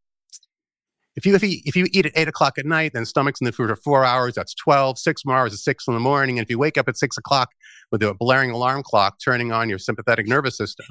[1.16, 3.46] if you, if you, if you eat at eight o'clock at night, then stomach's in
[3.46, 5.00] the food for four hours, that's 12.
[5.00, 6.38] Six more hours is six in the morning.
[6.38, 7.50] And if you wake up at six o'clock
[7.92, 10.88] with a blaring alarm clock turning on your sympathetic nervous system,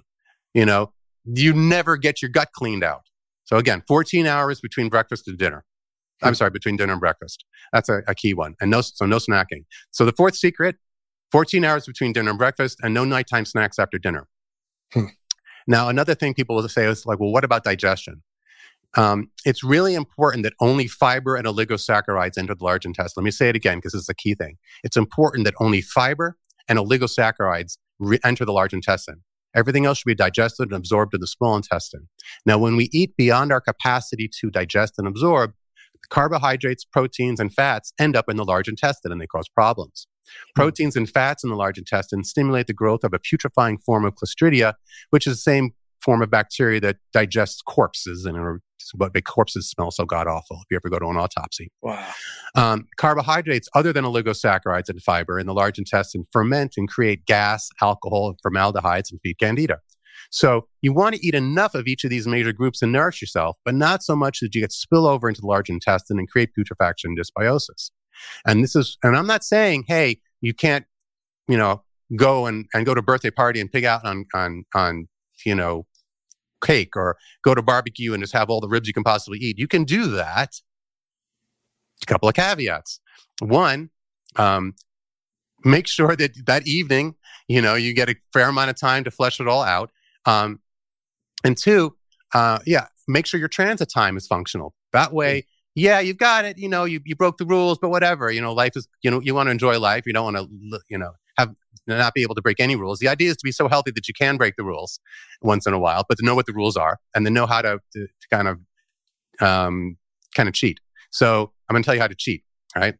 [0.53, 0.92] you know,
[1.24, 3.03] you never get your gut cleaned out.
[3.45, 5.64] So again, 14 hours between breakfast and dinner.
[6.22, 6.34] I'm hmm.
[6.34, 7.45] sorry, between dinner and breakfast.
[7.72, 8.55] That's a, a, key one.
[8.61, 9.64] And no, so no snacking.
[9.90, 10.76] So the fourth secret,
[11.32, 14.28] 14 hours between dinner and breakfast and no nighttime snacks after dinner.
[14.92, 15.07] Hmm.
[15.66, 18.22] Now, another thing people will say is like, well, what about digestion?
[18.97, 23.22] Um, it's really important that only fiber and oligosaccharides enter the large intestine.
[23.22, 24.57] Let me say it again because this is a key thing.
[24.84, 26.36] It's important that only fiber
[26.68, 29.22] and oligosaccharides re- enter the large intestine.
[29.54, 32.08] Everything else should be digested and absorbed in the small intestine.
[32.44, 35.52] Now, when we eat beyond our capacity to digest and absorb,
[36.10, 40.06] carbohydrates, proteins, and fats end up in the large intestine and they cause problems.
[40.54, 40.62] Hmm.
[40.62, 44.14] Proteins and fats in the large intestine stimulate the growth of a putrefying form of
[44.14, 44.74] Clostridia,
[45.10, 45.70] which is the same
[46.02, 48.36] form of bacteria that digests corpses and
[48.95, 51.70] what make corpses smell so god awful if you ever go to an autopsy.
[51.82, 52.07] Wow.
[52.55, 57.68] Um, carbohydrates, other than oligosaccharides and fiber in the large intestine, ferment and create gas,
[57.80, 59.78] alcohol, and formaldehydes and feed candida.
[60.30, 63.57] So you want to eat enough of each of these major groups and nourish yourself,
[63.64, 66.51] but not so much that you get spill over into the large intestine and create
[66.55, 67.91] putrefaction and dysbiosis.
[68.47, 70.87] And this is, and I'm not saying, hey, you can't,
[71.49, 71.82] you know,
[72.16, 75.09] go and, and go to a birthday party and pig out on, on, on,
[75.45, 75.87] you know,
[76.64, 79.58] cake or go to barbecue and just have all the ribs you can possibly eat.
[79.58, 80.60] You can do that.
[82.02, 83.00] A couple of caveats.
[83.40, 83.90] One,
[84.36, 84.74] um,
[85.64, 87.14] make sure that that evening,
[87.48, 89.90] you know, you get a fair amount of time to flesh it all out.
[90.26, 90.60] Um,
[91.44, 91.96] and two,
[92.32, 94.74] uh, yeah, make sure your transit time is functional.
[94.92, 95.44] That way, mm.
[95.74, 96.58] yeah, you've got it.
[96.58, 98.30] You know, you, you broke the rules, but whatever.
[98.30, 100.04] You know, life is, you know, you want to enjoy life.
[100.06, 101.55] You don't want to, you know, have
[101.87, 102.99] not be able to break any rules.
[102.99, 104.99] The idea is to be so healthy that you can break the rules
[105.43, 107.62] once in a while, but to know what the rules are and then know how
[107.62, 108.59] to, to, to kind of
[109.41, 109.97] um,
[110.35, 110.80] kind of cheat.
[111.11, 112.43] So I'm going to tell you how to cheat.
[112.76, 112.95] Right.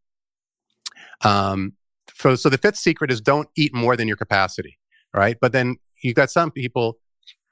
[1.23, 1.73] Um,
[2.17, 4.79] so, so the fifth secret is don't eat more than your capacity.
[5.13, 5.37] Right.
[5.41, 6.99] But then you've got some people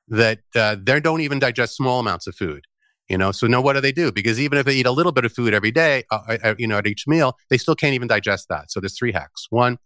[0.08, 2.64] that uh, they don't even digest small amounts of food.
[3.08, 4.10] You know, so now what do they do?
[4.10, 6.66] Because even if they eat a little bit of food every day, uh, uh, you
[6.66, 8.70] know, at each meal, they still can't even digest that.
[8.70, 9.48] So there's three hacks.
[9.50, 9.78] One,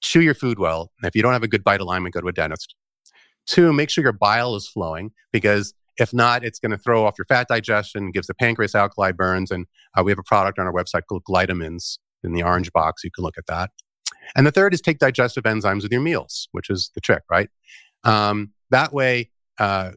[0.00, 0.90] chew your food well.
[1.02, 2.74] If you don't have a good bite alignment, go to a dentist.
[3.46, 7.14] Two, make sure your bile is flowing because if not, it's going to throw off
[7.18, 9.50] your fat digestion, gives the pancreas alkali burns.
[9.50, 9.66] And
[9.96, 13.04] uh, we have a product on our website called Glytamins in the orange box.
[13.04, 13.70] You can look at that.
[14.34, 17.50] And the third is take digestive enzymes with your meals, which is the trick, right?
[18.02, 19.92] Um, that way, uh,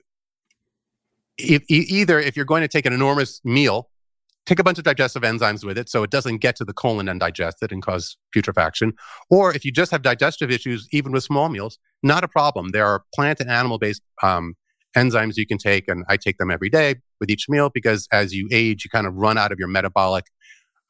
[1.37, 3.89] if, either if you're going to take an enormous meal
[4.47, 7.09] take a bunch of digestive enzymes with it so it doesn't get to the colon
[7.09, 8.93] and digest it and cause putrefaction.
[9.29, 12.69] Or if you just have digestive issues, even with small meals, not a problem.
[12.69, 14.55] There are plant and animal based um,
[14.95, 18.33] enzymes you can take, and I take them every day with each meal because as
[18.33, 20.25] you age, you kind of run out of your metabolic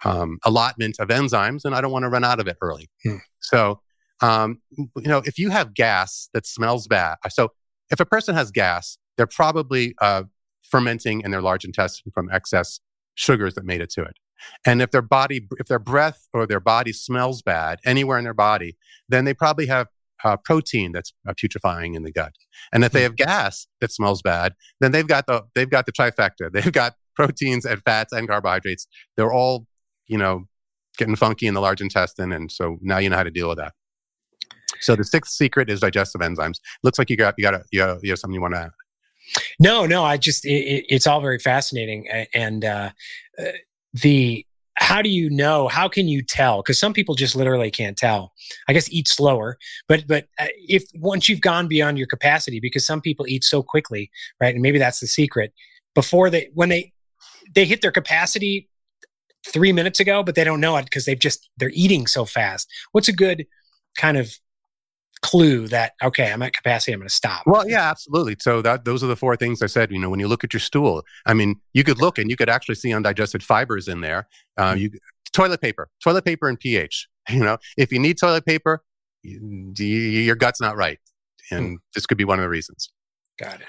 [0.05, 2.89] um, allotment of enzymes, and I don't want to run out of it early.
[3.03, 3.17] Hmm.
[3.39, 3.81] So,
[4.21, 7.49] um, you know, if you have gas that smells bad, so
[7.89, 10.23] if a person has gas, they're probably uh,
[10.61, 12.79] fermenting in their large intestine from excess
[13.17, 14.17] sugars that made it to it.
[14.65, 18.33] And if their body, if their breath or their body smells bad anywhere in their
[18.33, 18.77] body,
[19.09, 19.87] then they probably have
[20.23, 22.33] uh, protein that's uh, putrefying in the gut.
[22.71, 25.91] And if they have gas that smells bad, then they've got the they've got the
[25.91, 26.51] trifecta.
[26.53, 28.87] They've got proteins and fats and carbohydrates.
[29.15, 29.65] They're all,
[30.07, 30.45] you know,
[30.97, 32.31] getting funky in the large intestine.
[32.31, 33.73] And so now you know how to deal with that.
[34.79, 36.59] So the sixth secret is digestive enzymes.
[36.83, 38.61] Looks like you got you got a, you, have, you have something you want to
[38.61, 38.69] add.
[39.59, 42.91] No, no, I just it, it's all very fascinating, and uh,
[43.39, 43.45] uh,
[43.93, 44.45] the
[44.75, 45.67] how do you know?
[45.67, 46.61] How can you tell?
[46.61, 48.33] Because some people just literally can't tell.
[48.67, 52.85] I guess eat slower, but but uh, if once you've gone beyond your capacity, because
[52.85, 54.53] some people eat so quickly, right?
[54.53, 55.53] And maybe that's the secret.
[55.95, 56.93] Before they when they
[57.55, 58.69] they hit their capacity
[59.47, 62.67] three minutes ago, but they don't know it because they've just they're eating so fast.
[62.91, 63.47] What's a good
[63.97, 64.31] kind of
[65.21, 67.43] clue that okay i'm at capacity i'm going to stop.
[67.45, 68.35] Well yeah absolutely.
[68.39, 70.53] So that those are the four things i said you know when you look at
[70.53, 74.01] your stool i mean you could look and you could actually see undigested fibers in
[74.01, 74.27] there.
[74.57, 74.79] Uh, mm-hmm.
[74.79, 74.89] you
[75.33, 77.57] toilet paper toilet paper and ph you know?
[77.77, 78.83] If you need toilet paper
[79.23, 80.99] you, your gut's not right
[81.51, 81.81] and mm.
[81.95, 82.91] this could be one of the reasons.
[83.39, 83.67] Got it.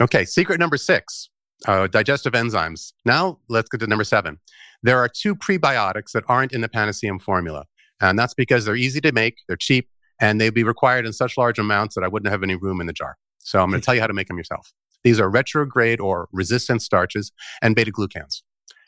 [0.00, 1.30] Okay secret number six
[1.66, 2.92] uh, digestive enzymes.
[3.04, 4.38] Now let's get to number seven.
[4.82, 7.64] There are two prebiotics that aren't in the panaceum formula
[8.00, 9.88] and that's because they're easy to make they're cheap
[10.20, 12.86] and they'd be required in such large amounts that I wouldn't have any room in
[12.86, 13.16] the jar.
[13.38, 13.86] So I'm going to hmm.
[13.86, 14.72] tell you how to make them yourself.
[15.04, 18.42] These are retrograde or resistant starches and beta glucans.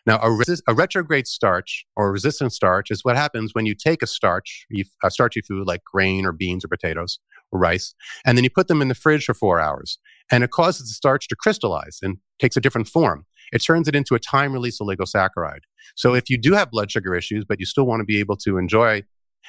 [0.07, 4.07] Now, a, a, retrograde starch or resistant starch is what happens when you take a
[4.07, 4.66] starch,
[5.05, 7.18] a starchy food like grain or beans or potatoes
[7.53, 9.99] or rice, and then you put them in the fridge for four hours.
[10.33, 13.26] And it causes the starch to crystallize and takes a different form.
[13.53, 15.64] It turns it into a time release oligosaccharide.
[15.95, 18.37] So if you do have blood sugar issues, but you still want to be able
[18.39, 19.03] to enjoy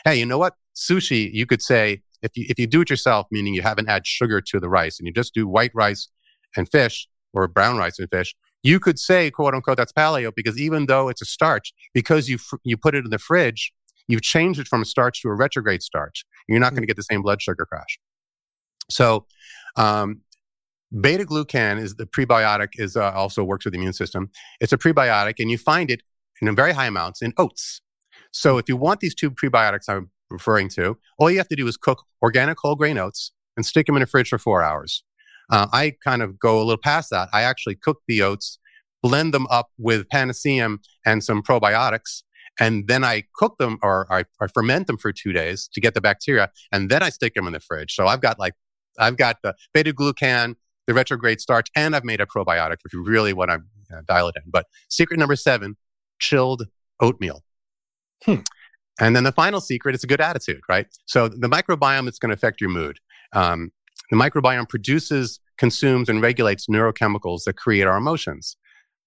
[0.06, 0.56] hey, you know what?
[0.76, 4.06] Sushi, you could say, if you, if you do it yourself, meaning you haven't add
[4.06, 6.10] sugar to the rice and you just do white rice
[6.56, 10.60] and fish or brown rice and fish, you could say, quote unquote, that's paleo because
[10.60, 13.72] even though it's a starch, because you, fr- you put it in the fridge,
[14.08, 16.26] you've changed it from a starch to a retrograde starch.
[16.48, 18.00] You're not going to get the same blood sugar crash.
[18.90, 19.26] So,
[19.76, 20.22] um,
[21.00, 24.30] beta glucan is the prebiotic is uh, also works with the immune system.
[24.60, 26.02] It's a prebiotic and you find it
[26.42, 27.82] in very high amounts in oats.
[28.32, 31.68] So if you want these two prebiotics I'm referring to, all you have to do
[31.68, 35.04] is cook organic whole grain oats and stick them in the fridge for four hours.
[35.52, 37.30] Uh, I kind of go a little past that.
[37.34, 38.60] I actually cook the oats,
[39.02, 42.22] blend them up with panaceum and some probiotics,
[42.60, 45.94] and then I cook them or I, I ferment them for two days to get
[45.94, 47.96] the bacteria, and then I stick them in the fridge.
[47.96, 48.54] So I've got like
[49.00, 50.56] I've got the beta glucan,
[50.86, 54.28] the retrograde starch, and I've made a probiotic if you really want to uh, dial
[54.28, 54.44] it in.
[54.52, 55.78] But secret number seven:
[56.20, 56.68] chilled
[57.00, 57.44] oatmeal.
[58.26, 58.42] Hmm.
[59.00, 60.88] And then the final secret is a good attitude, right?
[61.06, 63.00] So the microbiome is going to affect your mood.
[63.34, 63.72] Um,
[64.12, 68.58] the microbiome produces, consumes, and regulates neurochemicals that create our emotions.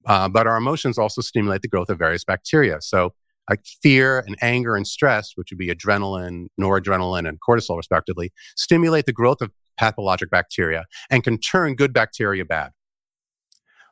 [0.07, 2.79] Uh, but our emotions also stimulate the growth of various bacteria.
[2.81, 3.15] So,
[3.51, 9.05] like fear and anger and stress, which would be adrenaline, noradrenaline, and cortisol, respectively, stimulate
[9.05, 12.71] the growth of pathologic bacteria and can turn good bacteria bad.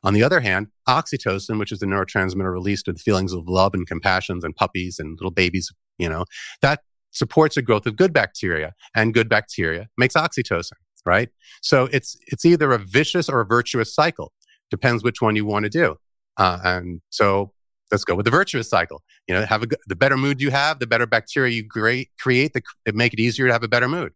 [0.03, 3.85] On the other hand, oxytocin, which is the neurotransmitter released with feelings of love and
[3.87, 6.25] compassion and puppies and little babies, you know,
[6.61, 6.81] that
[7.11, 10.71] supports the growth of good bacteria and good bacteria makes oxytocin,
[11.05, 11.29] right?
[11.61, 14.31] So it's, it's either a vicious or a virtuous cycle.
[14.71, 15.97] Depends which one you want to do.
[16.37, 17.51] Uh, and so
[17.91, 19.03] let's go with the virtuous cycle.
[19.27, 22.53] You know, have a, the better mood you have, the better bacteria you create, create
[22.53, 22.61] the,
[22.93, 24.13] make it easier to have a better mood.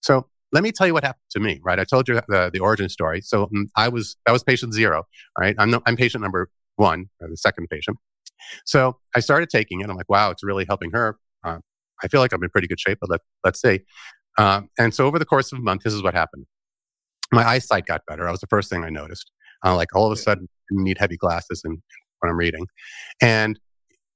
[0.00, 1.78] So let me tell you what happened to me, right?
[1.78, 3.20] I told you the, the origin story.
[3.20, 5.04] So mm, I was, that was patient zero,
[5.38, 5.54] right?
[5.58, 7.98] I'm, no, I'm patient number one, the second patient.
[8.64, 9.90] So I started taking it.
[9.90, 11.18] I'm like, wow, it's really helping her.
[11.44, 11.58] Uh,
[12.02, 13.80] I feel like I'm in pretty good shape, but let, let's see.
[14.38, 16.46] Uh, and so over the course of a month, this is what happened.
[17.32, 18.24] My eyesight got better.
[18.24, 19.30] That was the first thing I noticed.
[19.64, 21.82] Uh, like all of a sudden, you need heavy glasses and
[22.20, 22.66] when I'm reading.
[23.20, 23.58] And,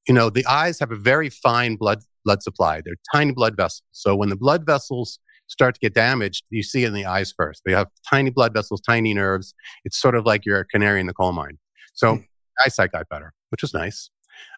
[0.07, 2.81] you know, the eyes have a very fine blood, blood supply.
[2.85, 3.83] They're tiny blood vessels.
[3.91, 5.19] So when the blood vessels
[5.49, 7.63] start to get damaged, you see it in the eyes first.
[7.65, 9.55] They have tiny blood vessels, tiny nerves.
[9.85, 11.59] It's sort of like you're a canary in the coal mine.
[11.95, 12.27] So mm.
[12.65, 14.11] eyesight got better, which was nice.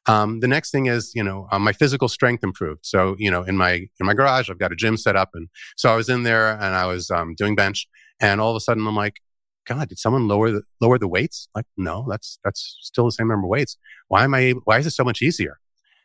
[0.07, 2.80] Um, the next thing is, you know, uh, my physical strength improved.
[2.85, 5.49] So, you know, in my in my garage, I've got a gym set up, and
[5.76, 7.87] so I was in there and I was um, doing bench,
[8.20, 9.20] and all of a sudden I'm like,
[9.66, 11.49] God, did someone lower the lower the weights?
[11.55, 13.76] Like, no, that's that's still the same number of weights.
[14.09, 14.53] Why am I?
[14.64, 15.59] Why is it so much easier?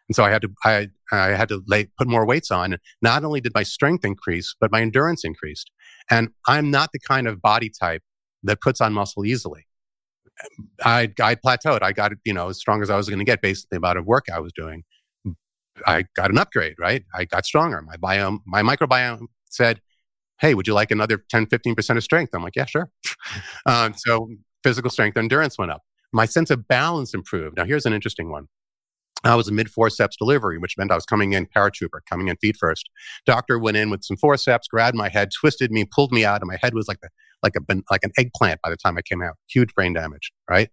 [0.09, 2.77] And so I had to, I, I had to lay, put more weights on.
[3.01, 5.69] Not only did my strength increase, but my endurance increased.
[6.09, 8.01] And I'm not the kind of body type
[8.43, 9.67] that puts on muscle easily.
[10.83, 11.83] I, I plateaued.
[11.83, 13.77] I got, you know, as strong as I was going to get based on the
[13.77, 14.83] amount of work I was doing.
[15.85, 17.03] I got an upgrade, right?
[17.13, 17.81] I got stronger.
[17.81, 19.79] My biome, my microbiome said,
[20.41, 22.33] Hey, would you like another 10, 15% of strength?
[22.33, 22.89] I'm like, yeah, sure.
[23.65, 24.29] um, so
[24.63, 25.83] physical strength endurance went up.
[26.13, 27.57] My sense of balance improved.
[27.57, 28.47] Now, here's an interesting one.
[29.23, 32.37] I was a mid forceps delivery, which meant I was coming in paratrooper, coming in
[32.37, 32.89] feet first.
[33.25, 36.47] Doctor went in with some forceps, grabbed my head, twisted me, pulled me out, and
[36.47, 37.09] my head was like a,
[37.43, 39.35] like a like an eggplant by the time I came out.
[39.49, 40.69] Huge brain damage, right?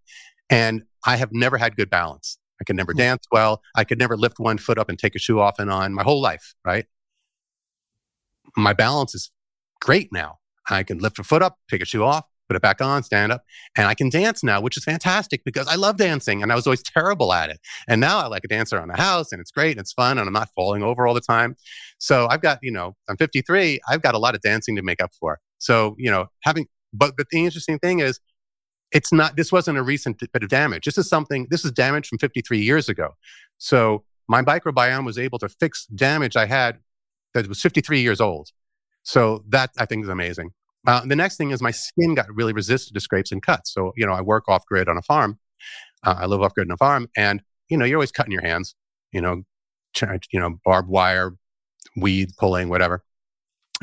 [0.49, 2.38] And I have never had good balance.
[2.61, 2.99] I could never hmm.
[2.99, 3.62] dance well.
[3.74, 6.03] I could never lift one foot up and take a shoe off and on my
[6.03, 6.86] whole life, right?
[8.57, 9.30] My balance is
[9.80, 10.38] great now.
[10.68, 13.32] I can lift a foot up, take a shoe off, put it back on, stand
[13.32, 13.44] up,
[13.76, 16.66] and I can dance now, which is fantastic because I love dancing and I was
[16.66, 17.59] always terrible at it.
[17.88, 20.18] And now I like a dance around the house and it's great and it's fun
[20.18, 21.57] and I'm not falling over all the time.
[21.99, 25.03] So I've got, you know, I'm 53, I've got a lot of dancing to make
[25.03, 25.40] up for.
[25.59, 28.20] So, you know, having, but the interesting thing is,
[28.92, 30.84] it's not, this wasn't a recent bit of damage.
[30.84, 33.16] This is something, this is damage from 53 years ago.
[33.59, 36.78] So my microbiome was able to fix damage I had
[37.34, 38.51] that was 53 years old.
[39.03, 40.53] So that I think is amazing.
[40.87, 43.72] Uh, the next thing is my skin got really resistant to scrapes and cuts.
[43.72, 45.39] So, you know, I work off grid on a farm.
[46.05, 48.43] Uh, I live off grid on a farm and, you know, you're always cutting your
[48.43, 48.74] hands,
[49.12, 49.43] you know,
[50.30, 51.32] you know, barbed wire,
[51.97, 53.03] weed pulling, whatever.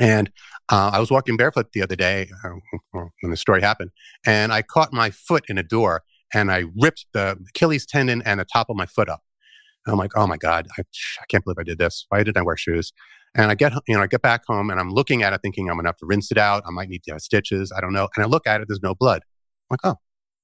[0.00, 0.30] And
[0.70, 2.50] uh, I was walking barefoot the other day uh,
[2.92, 3.90] when the story happened,
[4.24, 6.02] and I caught my foot in a door
[6.32, 9.22] and I ripped the Achilles tendon and the top of my foot up.
[9.86, 12.06] I'm like, oh my God, I, I can't believe I did this.
[12.08, 12.92] Why didn't I wear shoes?
[13.36, 15.68] And I get, you know, I get back home and I'm looking at it thinking
[15.68, 16.62] I'm going to have to rinse it out.
[16.66, 17.72] I might need to have stitches.
[17.76, 18.08] I don't know.
[18.14, 19.22] And I look at it, there's no blood.
[19.70, 19.98] I'm like, oh,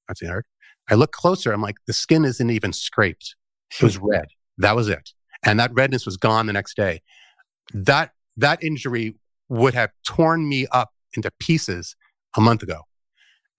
[0.08, 0.44] that's weird.
[0.90, 1.52] I look closer.
[1.52, 3.36] I'm like, the skin isn't even scraped.
[3.78, 4.26] It was red.
[4.58, 5.10] That was it.
[5.44, 7.00] And that redness was gone the next day.
[7.72, 9.14] That, that injury
[9.48, 11.94] would have torn me up into pieces
[12.36, 12.82] a month ago.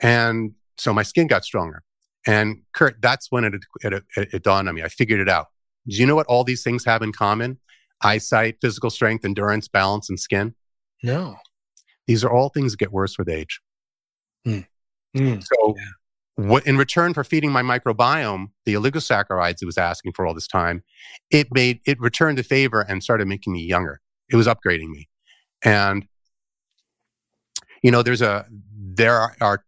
[0.02, 1.84] And so my skin got stronger.
[2.28, 4.84] And Kurt, that's when it, it, it, it dawned on me.
[4.84, 5.48] I figured it out.
[5.88, 7.60] Do you know what all these things have in common?
[8.04, 10.56] Eyesight, physical strength, endurance, balance, and skin?
[11.04, 11.36] No.
[12.08, 13.62] These are all things that get worse with age.
[14.48, 14.66] Mm.
[15.16, 15.44] Mm.
[15.44, 16.48] So, yeah.
[16.48, 20.48] what, in return for feeding my microbiome the oligosaccharides it was asking for all this
[20.48, 20.84] time,
[21.30, 24.02] it made it returned the favor and started making me younger.
[24.30, 25.10] It was upgrading me.
[25.64, 26.08] And,
[27.84, 29.64] you know, there's a, there are, are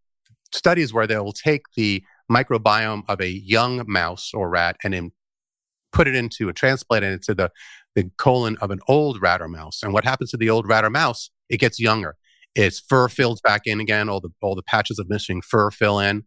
[0.52, 5.12] studies where they will take the microbiome of a young mouse or rat and then
[5.92, 7.52] put it into a transplant into the,
[7.96, 9.82] the colon of an old rat or mouse.
[9.84, 11.30] And what happens to the old rat or mouse?
[11.50, 12.16] It gets younger.
[12.56, 14.10] Its fur fills back in again.
[14.10, 16.24] All the all the patches of missing fur fill in,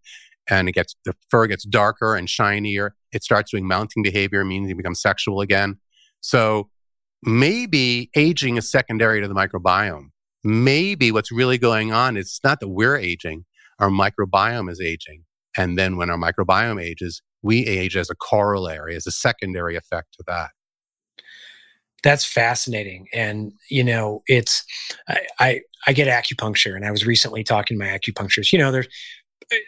[0.49, 2.95] and it gets the fur gets darker and shinier.
[3.13, 5.79] It starts doing mounting behavior, meaning it becomes sexual again.
[6.21, 6.71] So
[7.23, 10.11] maybe aging is secondary to the microbiome.
[10.43, 13.45] Maybe what's really going on is it's not that we're aging,
[13.79, 15.25] our microbiome is aging.
[15.57, 20.15] And then when our microbiome ages, we age as a corollary, as a secondary effect
[20.15, 20.51] to that.
[22.03, 23.09] That's fascinating.
[23.13, 24.65] And, you know, it's,
[25.09, 28.53] I, I, I get acupuncture and I was recently talking to my acupuncturist.
[28.53, 28.89] You know, there's,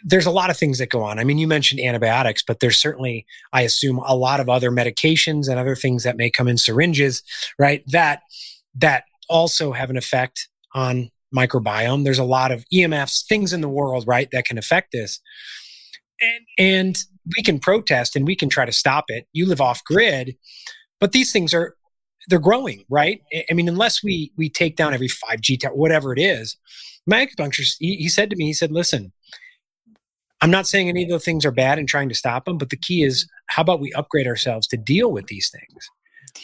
[0.05, 1.19] there's a lot of things that go on.
[1.19, 5.49] I mean, you mentioned antibiotics, but there's certainly, I assume, a lot of other medications
[5.49, 7.23] and other things that may come in syringes,
[7.59, 7.83] right?
[7.87, 8.23] That
[8.75, 12.05] that also have an effect on microbiome.
[12.05, 15.21] There's a lot of EMFs, things in the world, right, that can affect this.
[16.21, 16.99] And, and
[17.37, 19.27] we can protest and we can try to stop it.
[19.33, 20.37] You live off grid,
[21.01, 21.77] but these things are
[22.29, 23.23] they're growing, right?
[23.51, 26.57] I mean, unless we we take down every 5G, tower, whatever it is.
[27.07, 29.13] My acupuncturist, he, he said to me, he said, listen,
[30.41, 32.71] I'm not saying any of those things are bad and trying to stop them, but
[32.71, 35.89] the key is how about we upgrade ourselves to deal with these things?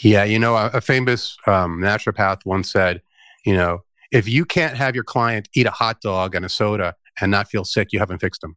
[0.00, 3.02] Yeah, you know, a, a famous um, naturopath once said,
[3.44, 6.94] you know, if you can't have your client eat a hot dog and a soda
[7.20, 8.56] and not feel sick, you haven't fixed them.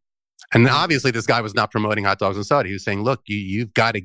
[0.54, 0.74] And mm-hmm.
[0.74, 2.68] obviously, this guy was not promoting hot dogs and soda.
[2.68, 4.02] He was saying, look, you, you've got to,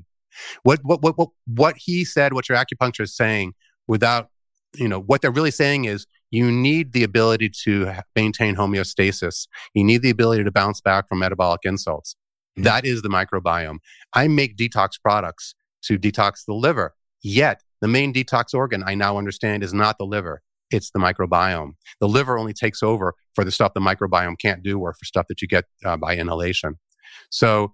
[0.63, 3.53] what, what, what, what, what he said, what your acupuncturist is saying
[3.87, 4.29] without,
[4.75, 9.47] you know, what they're really saying is you need the ability to maintain homeostasis.
[9.73, 12.15] You need the ability to bounce back from metabolic insults.
[12.57, 12.63] Mm-hmm.
[12.63, 13.77] That is the microbiome.
[14.13, 15.53] I make detox products
[15.83, 16.95] to detox the liver.
[17.21, 21.73] Yet, the main detox organ I now understand is not the liver, it's the microbiome.
[21.99, 25.27] The liver only takes over for the stuff the microbiome can't do or for stuff
[25.29, 26.79] that you get uh, by inhalation.
[27.29, 27.73] So,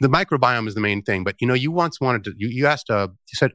[0.00, 1.24] the microbiome is the main thing.
[1.24, 3.52] But you know, you once wanted to, you, you asked, uh, you said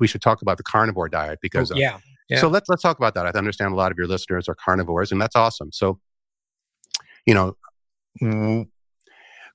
[0.00, 1.98] we should talk about the carnivore diet because, oh, yeah.
[2.28, 2.38] Yeah.
[2.38, 3.26] So let's let's talk about that.
[3.26, 5.70] I understand a lot of your listeners are carnivores, and that's awesome.
[5.70, 6.00] So,
[7.26, 7.56] you know,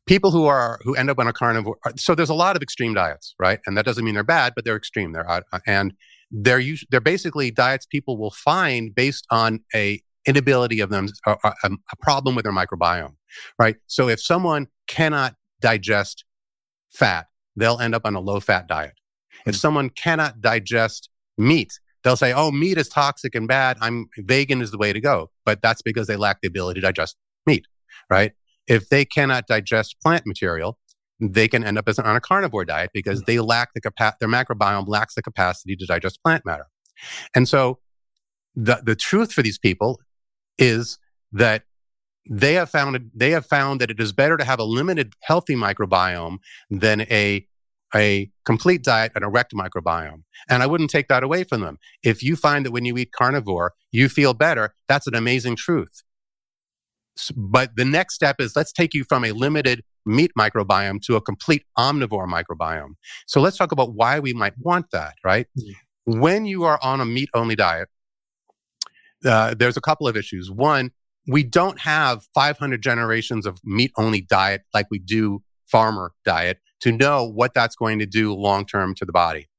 [0.05, 1.77] people who are who end up on a carnivore.
[1.85, 3.59] Uh, so there's a lot of extreme diets, right?
[3.65, 5.13] And that doesn't mean they're bad, but they're extreme.
[5.13, 5.93] They're uh, and
[6.29, 11.38] they're usually, they're basically diets people will find based on a inability of them a,
[11.43, 13.15] a, a problem with their microbiome,
[13.57, 13.77] right?
[13.88, 16.25] So if someone cannot digest
[16.97, 18.93] fat, they'll end up on a low fat diet.
[19.45, 19.59] If hmm.
[19.59, 23.77] someone cannot digest meat, they'll say, oh, meat is toxic and bad.
[23.81, 25.29] I'm vegan is the way to go.
[25.45, 27.65] But that's because they lack the ability to digest meat,
[28.09, 28.33] right?
[28.67, 30.77] If they cannot digest plant material,
[31.19, 34.29] they can end up as on a carnivore diet because they lack the capacity, their
[34.29, 36.67] microbiome lacks the capacity to digest plant matter.
[37.33, 37.79] And so
[38.55, 39.99] the, the truth for these people
[40.57, 40.99] is
[41.31, 41.63] that
[42.30, 45.55] they have found they have found that it is better to have a limited healthy
[45.55, 46.38] microbiome
[46.69, 47.47] than a
[47.95, 50.23] a complete diet and a wrecked microbiome.
[50.49, 51.78] And I wouldn't take that away from them.
[52.03, 56.03] If you find that when you eat carnivore, you feel better, that's an amazing truth.
[57.36, 61.21] But the next step is let's take you from a limited meat microbiome to a
[61.21, 62.95] complete omnivore microbiome.
[63.25, 65.47] So let's talk about why we might want that, right?
[65.57, 66.19] Mm-hmm.
[66.19, 67.89] When you are on a meat only diet,
[69.25, 70.51] uh, there's a couple of issues.
[70.51, 70.91] One,
[71.28, 76.91] we don't have 500 generations of meat only diet like we do farmer diet to
[76.91, 79.49] know what that's going to do long term to the body,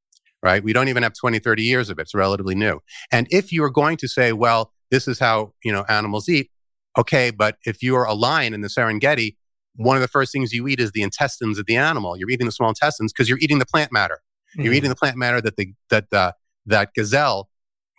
[0.43, 0.63] right?
[0.63, 2.03] We don't even have 20, 30 years of it.
[2.03, 2.81] It's relatively new.
[3.13, 6.51] And if you are going to say, well, this is how, you know, animals eat,
[6.97, 9.37] okay, but if you are a lion in the Serengeti,
[9.77, 12.17] one of the first things you eat is the intestines of the animal.
[12.17, 14.21] You're eating the small intestines because you're eating the plant matter.
[14.53, 14.63] Mm-hmm.
[14.63, 16.35] You're eating the plant matter that the that the
[16.67, 17.49] that gazelle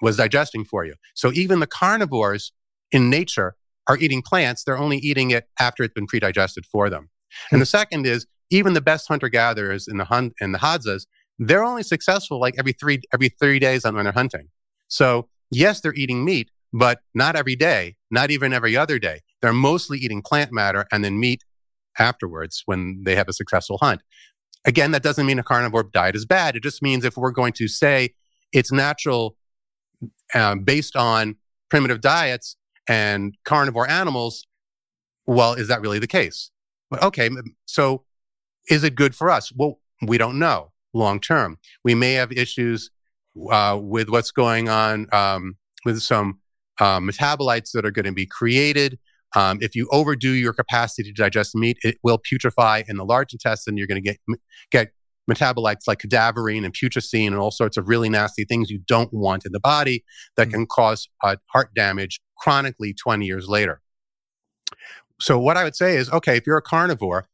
[0.02, 0.96] was digesting for you.
[1.14, 2.52] So even the carnivores
[2.92, 3.56] in nature
[3.90, 4.64] are eating plants.
[4.64, 7.10] They're only eating it after it's been pre-digested for them.
[7.52, 11.06] And the second is even the best hunter gatherers in the hunt in the Hadzas,
[11.40, 14.50] they're only successful like every three every three days on when they're hunting.
[14.88, 19.22] So yes, they're eating meat, but not every day, not even every other day.
[19.42, 21.44] They're mostly eating plant matter and then meat
[21.98, 24.02] afterwards when they have a successful hunt.
[24.66, 26.56] Again, that doesn't mean a carnivore diet is bad.
[26.56, 28.14] It just means if we're going to say
[28.52, 29.38] it's natural
[30.36, 31.36] um, based on
[31.70, 32.58] primitive diets
[32.90, 34.46] and carnivore animals,
[35.26, 36.52] well, is that really the case?
[36.90, 37.30] But okay,
[37.66, 38.04] so
[38.70, 39.52] is it good for us?
[39.56, 41.58] Well, we don't know long term.
[41.86, 42.90] We may have issues
[43.50, 46.40] uh, with what's going on um, with some
[46.80, 48.98] uh, metabolites that are going to be created
[49.36, 53.34] um, if you overdo your capacity to digest meat, it will putrefy in the large
[53.34, 53.78] intestine.
[53.78, 54.18] You're going to get
[54.72, 54.92] get
[55.30, 59.46] metabolites like cadaverine and putrescine and all sorts of really nasty things you don't want
[59.46, 60.04] in the body
[60.36, 60.56] that mm-hmm.
[60.56, 63.82] can cause uh, heart damage chronically 20 years later.
[65.22, 67.28] So what I would say is, okay, if you're a carnivore,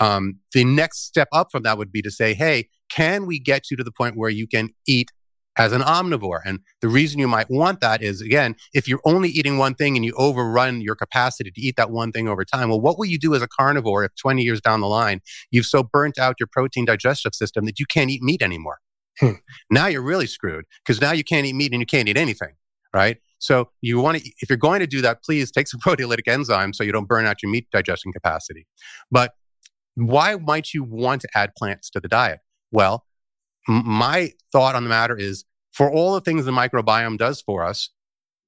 [0.00, 3.70] um, the next step up from that would be to say, hey, can we get
[3.70, 5.10] you to the point where you can eat
[5.56, 6.40] as an omnivore.
[6.44, 9.96] And the reason you might want that is, again, if you're only eating one thing
[9.96, 13.06] and you overrun your capacity to eat that one thing over time, well, what will
[13.06, 16.36] you do as a carnivore if 20 years down the line, you've so burnt out
[16.40, 18.78] your protein digestive system that you can't eat meat anymore?
[19.20, 19.32] Hmm.
[19.70, 22.54] Now you're really screwed because now you can't eat meat and you can't eat anything,
[22.92, 23.18] right?
[23.44, 26.76] So you want to, if you're going to do that, please take some proteolytic enzymes
[26.76, 28.66] so you don't burn out your meat digestion capacity.
[29.10, 29.32] But
[29.96, 32.40] why might you want to add plants to the diet?
[32.72, 33.04] Well,
[33.68, 37.90] my thought on the matter is for all the things the microbiome does for us,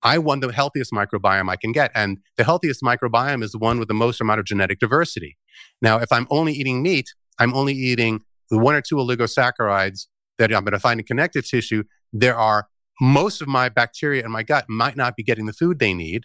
[0.02, 1.90] I want the healthiest microbiome I can get.
[1.94, 5.36] And the healthiest microbiome is the one with the most amount of genetic diversity.
[5.82, 10.06] Now, if I'm only eating meat, I'm only eating the one or two oligosaccharides
[10.38, 11.84] that I'm going to find in connective tissue.
[12.12, 12.68] There are
[13.00, 16.24] most of my bacteria in my gut might not be getting the food they need.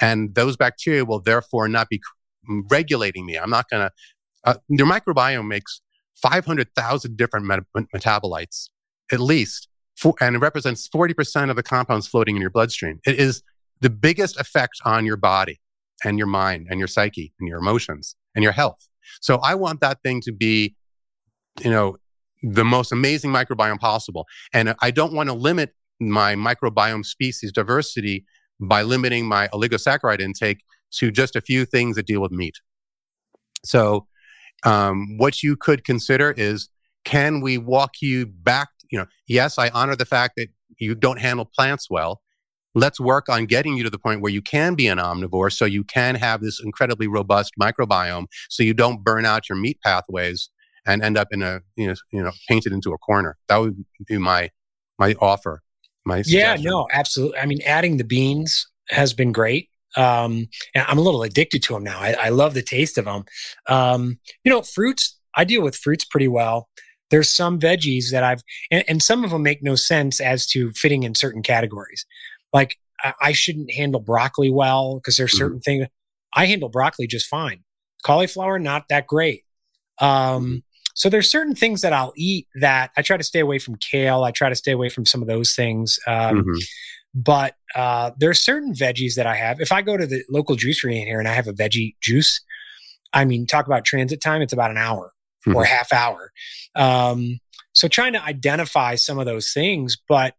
[0.00, 2.00] And those bacteria will therefore not be
[2.70, 3.36] regulating me.
[3.36, 3.92] I'm not going to,
[4.44, 5.80] uh, your microbiome makes
[6.16, 8.70] 500,000 different met- metabolites,
[9.12, 13.00] at least, for, and it represents 40% of the compounds floating in your bloodstream.
[13.06, 13.42] It is
[13.80, 15.60] the biggest effect on your body
[16.04, 18.88] and your mind and your psyche and your emotions and your health.
[19.20, 20.76] So I want that thing to be,
[21.62, 21.96] you know,
[22.42, 24.26] the most amazing microbiome possible.
[24.52, 28.24] And I don't want to limit my microbiome species diversity
[28.60, 32.56] by limiting my oligosaccharide intake to just a few things that deal with meat.
[33.64, 34.06] So
[34.64, 36.68] um, what you could consider is
[37.04, 38.68] can we walk you back?
[38.90, 40.48] You know, yes, I honor the fact that
[40.78, 42.20] you don't handle plants well.
[42.74, 45.64] Let's work on getting you to the point where you can be an omnivore so
[45.64, 50.50] you can have this incredibly robust microbiome so you don't burn out your meat pathways
[50.86, 53.36] and end up in a you know, you know painted into a corner.
[53.48, 54.50] That would be my
[54.98, 55.62] my offer.
[56.10, 57.38] My yeah, no, absolutely.
[57.38, 59.68] I mean, adding the beans has been great.
[59.96, 62.00] Um, and I'm a little addicted to them now.
[62.00, 63.24] I, I love the taste of them.
[63.68, 66.68] Um, you know, fruits, I deal with fruits pretty well.
[67.10, 68.42] There's some veggies that I've,
[68.72, 72.04] and, and some of them make no sense as to fitting in certain categories.
[72.52, 75.38] Like I, I shouldn't handle broccoli well because there's mm-hmm.
[75.38, 75.82] certain mm-hmm.
[75.82, 75.86] things
[76.34, 77.62] I handle broccoli just fine.
[78.02, 79.44] Cauliflower, not that great.
[80.00, 80.56] Um, mm-hmm.
[81.00, 84.22] So there's certain things that I'll eat that I try to stay away from kale.
[84.22, 85.98] I try to stay away from some of those things.
[86.06, 86.58] Um, mm-hmm.
[87.14, 89.62] But uh, there are certain veggies that I have.
[89.62, 92.42] If I go to the local juicery in here and I have a veggie juice,
[93.14, 95.14] I mean, talk about transit time, it's about an hour
[95.48, 95.56] mm-hmm.
[95.56, 96.32] or a half hour.
[96.74, 97.38] Um,
[97.72, 99.96] so trying to identify some of those things.
[100.06, 100.34] But,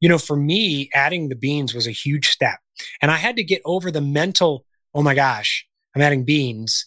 [0.00, 2.58] you know, for me, adding the beans was a huge step.
[3.00, 4.64] And I had to get over the mental,
[4.96, 6.86] oh my gosh, I'm adding beans.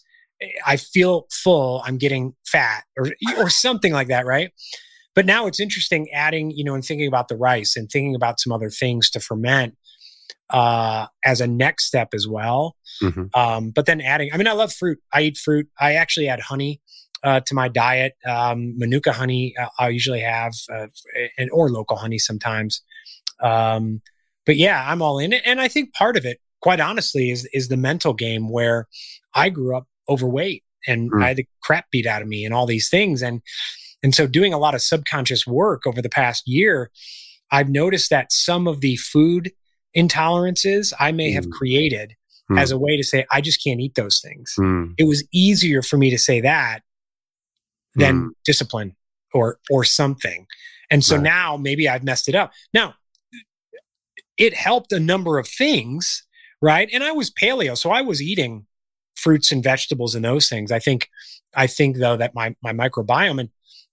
[0.66, 4.52] I feel full, I'm getting fat or, or something like that, right?
[5.14, 8.38] But now it's interesting adding, you know, and thinking about the rice and thinking about
[8.38, 9.76] some other things to ferment
[10.50, 12.76] uh, as a next step as well.
[13.02, 13.24] Mm-hmm.
[13.34, 14.98] Um, but then adding, I mean, I love fruit.
[15.12, 15.68] I eat fruit.
[15.80, 16.82] I actually add honey
[17.22, 18.12] uh, to my diet.
[18.26, 20.88] Um, Manuka honey, uh, I usually have, uh,
[21.38, 22.82] and or local honey sometimes.
[23.42, 24.02] Um,
[24.44, 25.42] but yeah, I'm all in it.
[25.46, 28.88] And I think part of it, quite honestly is is the mental game where
[29.34, 31.22] I grew up overweight and mm.
[31.22, 33.22] I had the crap beat out of me and all these things.
[33.22, 33.42] And
[34.02, 36.90] and so doing a lot of subconscious work over the past year,
[37.50, 39.52] I've noticed that some of the food
[39.96, 41.34] intolerances I may mm.
[41.34, 42.14] have created
[42.50, 42.60] mm.
[42.60, 44.54] as a way to say, I just can't eat those things.
[44.58, 44.94] Mm.
[44.98, 46.80] It was easier for me to say that
[47.94, 48.30] than mm.
[48.44, 48.94] discipline
[49.32, 50.46] or or something.
[50.90, 51.24] And so right.
[51.24, 52.52] now maybe I've messed it up.
[52.72, 52.94] Now,
[54.38, 56.24] it helped a number of things,
[56.60, 56.88] right?
[56.92, 58.65] And I was paleo, so I was eating
[59.26, 60.70] fruits and vegetables and those things.
[60.70, 61.10] I think
[61.56, 63.48] I think though that my my microbiome and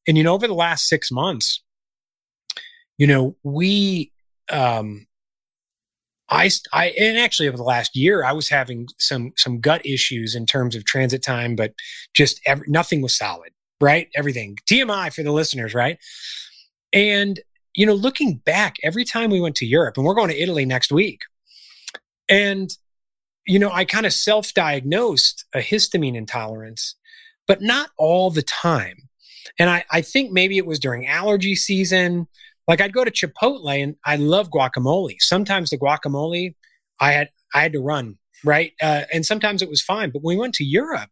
[0.07, 1.63] and you know over the last 6 months
[2.99, 4.11] you know we
[4.51, 5.07] um
[6.29, 10.35] I, I and actually over the last year I was having some some gut issues
[10.35, 11.73] in terms of transit time but
[12.13, 15.97] just every, nothing was solid right everything TMI for the listeners right
[16.93, 17.39] and
[17.73, 20.63] you know looking back every time we went to Europe and we're going to Italy
[20.63, 21.21] next week
[22.29, 22.77] and
[23.45, 26.95] you know, I kind of self diagnosed a histamine intolerance,
[27.47, 29.09] but not all the time.
[29.59, 32.27] And I, I think maybe it was during allergy season.
[32.67, 35.15] Like I'd go to Chipotle and I love guacamole.
[35.19, 36.55] Sometimes the guacamole,
[36.99, 40.11] I had I had to run right, uh, and sometimes it was fine.
[40.11, 41.09] But when we went to Europe,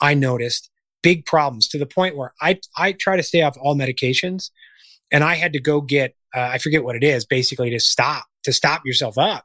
[0.00, 0.70] I noticed
[1.02, 4.50] big problems to the point where I I try to stay off all medications,
[5.12, 8.24] and I had to go get uh, I forget what it is basically to stop
[8.44, 9.44] to stop yourself up.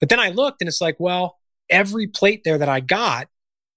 [0.00, 1.37] But then I looked and it's like, well,
[1.70, 3.28] every plate there that I got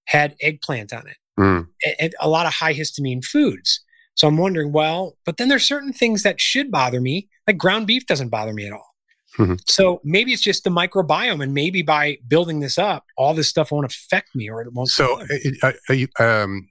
[0.06, 1.68] had eggplant on it mm.
[2.00, 3.82] and a lot of high histamine foods.
[4.16, 7.88] So I'm wondering, well, but then there's certain things that should bother me, like ground
[7.88, 8.92] beef doesn't bother me at all.
[9.39, 9.56] Mm-hmm.
[9.66, 13.72] So maybe it's just the microbiome, and maybe by building this up, all this stuff
[13.72, 14.89] won't affect me, or it won't.
[14.89, 15.22] So,
[15.64, 16.68] uh, uh, you, um,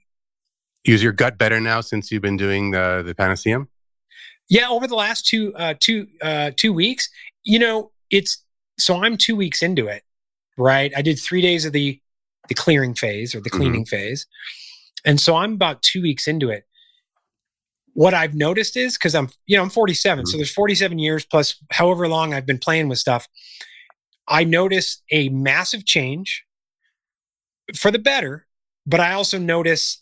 [0.85, 3.67] is your gut better now since you've been doing the the Panaceum?
[4.47, 7.09] Yeah, over the last two uh, two uh, two weeks,
[7.43, 8.43] you know, it's
[8.77, 10.03] so I'm two weeks into it,
[10.57, 10.91] right?
[10.95, 11.99] I did three days of the
[12.47, 13.57] the clearing phase or the mm-hmm.
[13.57, 13.95] cleaning mm-hmm.
[13.95, 14.25] phase,
[15.05, 16.65] and so I'm about two weeks into it.
[17.93, 20.29] What I've noticed is because I'm you know I'm 47, mm-hmm.
[20.29, 23.27] so there's 47 years plus however long I've been playing with stuff.
[24.27, 26.45] I notice a massive change
[27.75, 28.47] for the better,
[28.85, 30.01] but I also notice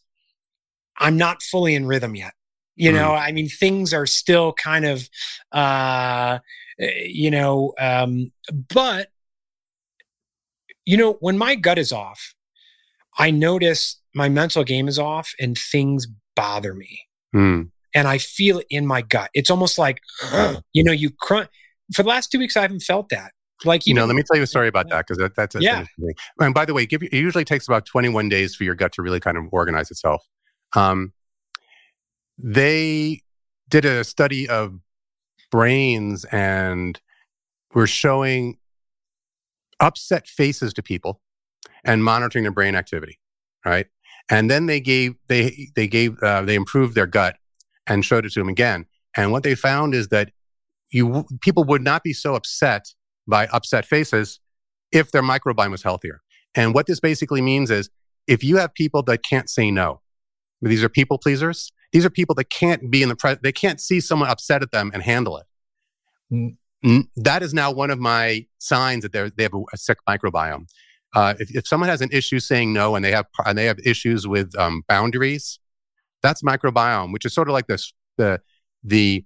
[0.98, 2.34] I'm not fully in rhythm yet.
[2.76, 3.20] You know, mm.
[3.20, 5.10] I mean, things are still kind of,
[5.52, 6.40] uh,
[6.80, 8.32] eh, you know, um,
[8.74, 9.10] but
[10.90, 12.34] you know, when my gut is off,
[13.20, 17.02] I notice my mental game is off and things bother me.
[17.36, 17.70] Mm.
[17.94, 19.30] And I feel it in my gut.
[19.36, 20.00] It's almost like,
[20.74, 21.48] you know, you crunch.
[21.94, 23.34] For the last two weeks, I haven't felt that.
[23.66, 25.64] Like, you know, let me tell you a story about that because that, that's, that's
[25.64, 25.86] yeah.
[26.40, 29.04] And by the way, give, it usually takes about 21 days for your gut to
[29.04, 30.26] really kind of organize itself.
[30.76, 31.14] Um,
[32.40, 33.22] they
[33.70, 34.80] did a study of
[35.52, 37.00] brains and
[37.76, 38.58] were showing
[39.80, 41.22] upset faces to people
[41.84, 43.20] and monitoring their brain activity,
[43.66, 43.88] right?
[44.30, 47.38] And then they gave they they gave uh, they improved their gut
[47.88, 48.86] and showed it to them again.
[49.16, 50.32] And what they found is that
[50.92, 52.94] you people would not be so upset
[53.28, 54.40] by upset faces
[54.92, 56.22] if their microbiome was healthier.
[56.56, 57.90] And what this basically means is
[58.28, 60.02] if you have people that can't say no,
[60.62, 61.72] these are people pleasers.
[61.92, 64.72] These are people that can't be in the pre- they can't see someone upset at
[64.72, 66.58] them and handle it
[67.16, 70.66] that is now one of my signs that they have a, a sick microbiome.
[71.14, 73.80] Uh, if, if someone has an issue saying no and they have and they have
[73.80, 75.60] issues with um, boundaries,
[76.22, 78.40] that's microbiome, which is sort of like this the
[78.84, 79.26] the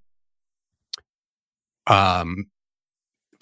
[1.88, 2.46] um,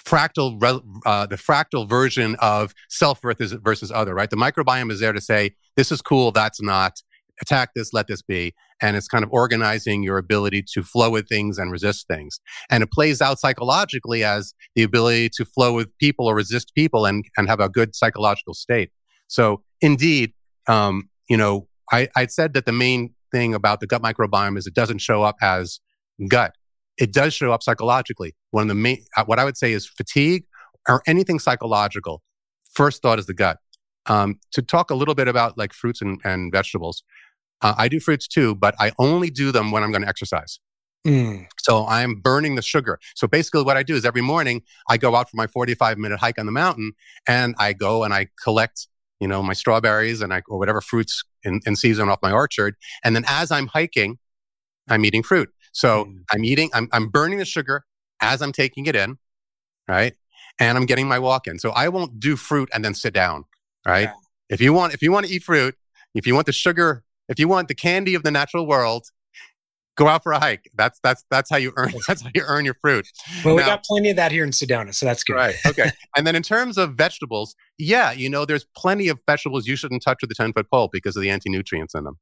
[0.03, 0.61] fractal
[1.05, 4.15] uh, the fractal version of self versus versus other.
[4.15, 7.01] Right, the microbiome is there to say this is cool, that's not
[7.41, 8.53] attack this, let this be.
[8.81, 12.39] And it's kind of organizing your ability to flow with things and resist things.
[12.69, 17.05] And it plays out psychologically as the ability to flow with people or resist people
[17.05, 18.91] and, and have a good psychological state.
[19.27, 20.33] So indeed,
[20.67, 24.67] um, you know, I, I said that the main thing about the gut microbiome is
[24.67, 25.79] it doesn't show up as
[26.27, 26.53] gut.
[26.97, 28.35] It does show up psychologically.
[28.51, 30.43] One of the main, uh, what I would say is fatigue
[30.87, 32.21] or anything psychological.
[32.73, 33.57] First thought is the gut.
[34.07, 37.03] Um, to talk a little bit about like fruits and, and vegetables,
[37.61, 40.59] uh, I do fruits too, but I only do them when I'm going to exercise.
[41.05, 41.47] Mm.
[41.59, 42.99] So I'm burning the sugar.
[43.15, 46.19] So basically, what I do is every morning I go out for my 45 minute
[46.19, 46.93] hike on the mountain,
[47.27, 48.87] and I go and I collect,
[49.19, 52.75] you know, my strawberries and I or whatever fruits in, in season off my orchard.
[53.03, 54.19] And then as I'm hiking,
[54.89, 55.49] I'm eating fruit.
[55.71, 56.19] So mm.
[56.31, 57.85] I'm eating, I'm, I'm burning the sugar
[58.21, 59.17] as I'm taking it in,
[59.87, 60.13] right?
[60.59, 61.57] And I'm getting my walk in.
[61.57, 63.45] So I won't do fruit and then sit down,
[63.85, 64.03] right?
[64.03, 64.13] Yeah.
[64.49, 65.75] If you want, if you want to eat fruit,
[66.13, 69.07] if you want the sugar if you want the candy of the natural world,
[69.95, 70.69] go out for a hike.
[70.75, 73.07] That's that's that's how you earn that's how you earn your fruit.
[73.45, 75.35] Well, now, we got plenty of that here in Sedona, so that's good.
[75.35, 75.55] Right.
[75.65, 75.91] Okay.
[76.17, 80.03] and then in terms of vegetables, yeah, you know, there's plenty of vegetables you shouldn't
[80.03, 82.19] touch with a 10 foot pole because of the anti nutrients in them.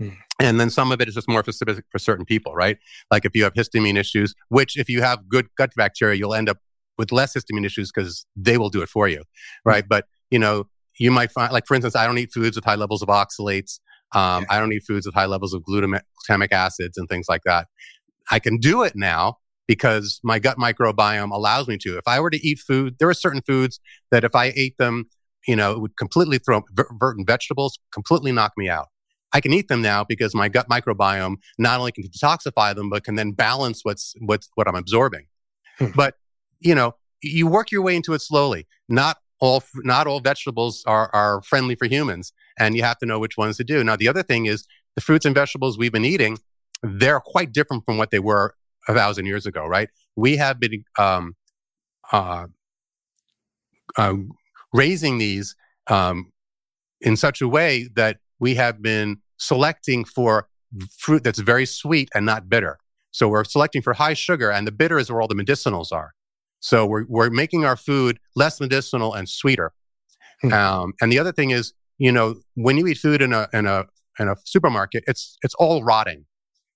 [0.00, 0.08] Hmm.
[0.40, 2.78] And then some of it is just more specific for certain people, right?
[3.12, 6.48] Like if you have histamine issues, which if you have good gut bacteria, you'll end
[6.48, 6.58] up
[6.96, 9.70] with less histamine issues because they will do it for you, hmm.
[9.70, 9.84] right?
[9.88, 10.66] But you know,
[10.98, 13.80] you might find, like for instance, I don't eat foods with high levels of oxalates.
[14.14, 14.46] Um.
[14.48, 17.68] I don't eat foods with high levels of glutamic acids and things like that.
[18.30, 21.98] I can do it now because my gut microbiome allows me to.
[21.98, 23.80] If I were to eat food, there are certain foods
[24.10, 25.04] that if I ate them,
[25.46, 26.62] you know, it would completely throw
[27.00, 28.86] certain vegetables, completely knock me out.
[29.32, 33.04] I can eat them now because my gut microbiome not only can detoxify them, but
[33.04, 35.26] can then balance what's what's what I'm absorbing.
[35.78, 35.88] Hmm.
[35.94, 36.14] But
[36.60, 38.66] you know, you work your way into it slowly.
[38.88, 43.18] Not all not all vegetables are are friendly for humans, and you have to know
[43.18, 43.84] which ones to do.
[43.84, 46.38] Now, the other thing is the fruits and vegetables we've been eating,
[46.82, 48.54] they're quite different from what they were
[48.88, 49.88] a thousand years ago, right?
[50.16, 51.36] We have been um,
[52.10, 52.46] uh,
[53.96, 54.14] uh,
[54.72, 55.54] raising these
[55.86, 56.32] um,
[57.00, 60.48] in such a way that we have been selecting for
[60.96, 62.78] fruit that's very sweet and not bitter.
[63.10, 66.14] So we're selecting for high sugar, and the bitter is where all the medicinals are.
[66.60, 69.72] So we're, we're making our food less medicinal and sweeter.
[70.42, 70.52] Hmm.
[70.52, 73.66] Um, and the other thing is, you know, when you eat food in a, in
[73.66, 73.84] a,
[74.18, 76.24] in a supermarket, it's, it's all rotting,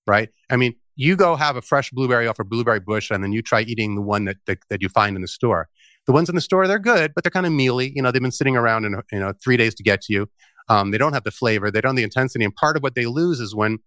[0.07, 0.29] right?
[0.49, 3.41] I mean, you go have a fresh blueberry off a blueberry bush and then you
[3.41, 5.69] try eating the one that, that, that you find in the store.
[6.05, 7.93] The ones in the store, they're good, but they're kind of mealy.
[7.95, 10.29] You know, they've been sitting around in, you know, three days to get to you.
[10.69, 11.71] Um, they don't have the flavor.
[11.71, 12.43] They don't have the intensity.
[12.43, 13.79] And part of what they lose is when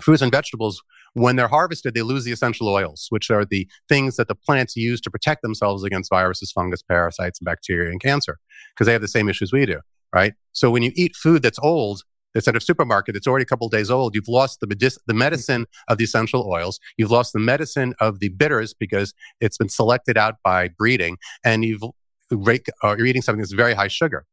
[0.00, 0.82] fruits and vegetables,
[1.14, 4.76] when they're harvested, they lose the essential oils, which are the things that the plants
[4.76, 8.38] use to protect themselves against viruses, fungus, parasites, and bacteria and cancer,
[8.74, 9.80] because they have the same issues we do,
[10.12, 10.34] right?
[10.52, 12.02] So when you eat food that's old,
[12.34, 15.66] that's at a supermarket that's already a couple days old, you've lost the, the medicine
[15.88, 16.80] of the essential oils.
[16.96, 21.64] You've lost the medicine of the bitters because it's been selected out by breeding, and
[21.64, 24.26] you've uh, you're eating something that's very high sugar.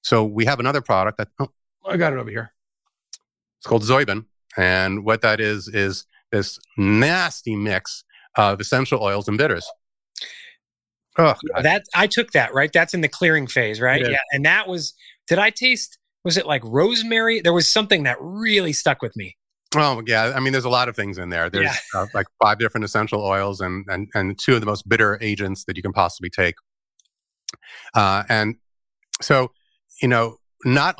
[0.00, 1.48] So we have another product that oh,
[1.86, 2.52] I got it over here.
[3.58, 4.24] It's called Zoibin,
[4.56, 8.04] and what that is is this nasty mix
[8.36, 9.70] of essential oils and bitters.
[11.18, 12.72] Oh, that I took that right.
[12.72, 14.00] That's in the clearing phase, right?
[14.00, 14.94] Yeah, and that was.
[15.28, 15.98] Did I taste?
[16.24, 17.40] Was it like rosemary?
[17.40, 19.36] There was something that really stuck with me.
[19.76, 21.50] Oh yeah, I mean, there's a lot of things in there.
[21.50, 21.64] There's
[21.94, 22.00] yeah.
[22.00, 25.64] uh, like five different essential oils and and and two of the most bitter agents
[25.64, 26.54] that you can possibly take.
[27.94, 28.56] Uh, and
[29.20, 29.52] so,
[30.00, 30.96] you know, not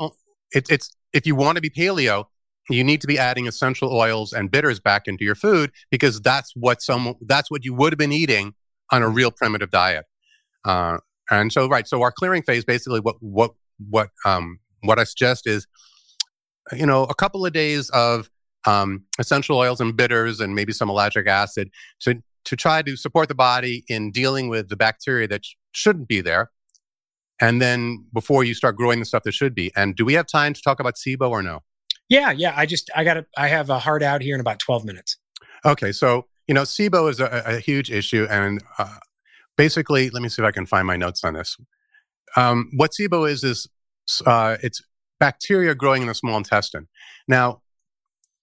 [0.51, 2.25] it, it's if you want to be paleo,
[2.69, 6.53] you need to be adding essential oils and bitters back into your food because that's
[6.55, 8.53] what some that's what you would have been eating
[8.91, 10.05] on a real primitive diet.
[10.65, 10.97] Uh,
[11.29, 13.51] and so, right, so our clearing phase basically what what
[13.89, 15.67] what um, what I suggest is,
[16.71, 18.29] you know, a couple of days of
[18.65, 21.69] um, essential oils and bitters and maybe some ellagic acid
[22.01, 26.07] to to try to support the body in dealing with the bacteria that sh- shouldn't
[26.07, 26.51] be there.
[27.39, 29.71] And then before you start growing the stuff that should be.
[29.75, 31.61] And do we have time to talk about SIBO or no?
[32.09, 32.53] Yeah, yeah.
[32.55, 35.17] I just I got I have a hard out here in about twelve minutes.
[35.65, 38.97] Okay, so you know SIBO is a, a huge issue, and uh,
[39.57, 41.57] basically, let me see if I can find my notes on this.
[42.35, 43.67] Um, what SIBO is is
[44.25, 44.81] uh, it's
[45.19, 46.87] bacteria growing in the small intestine.
[47.27, 47.61] Now,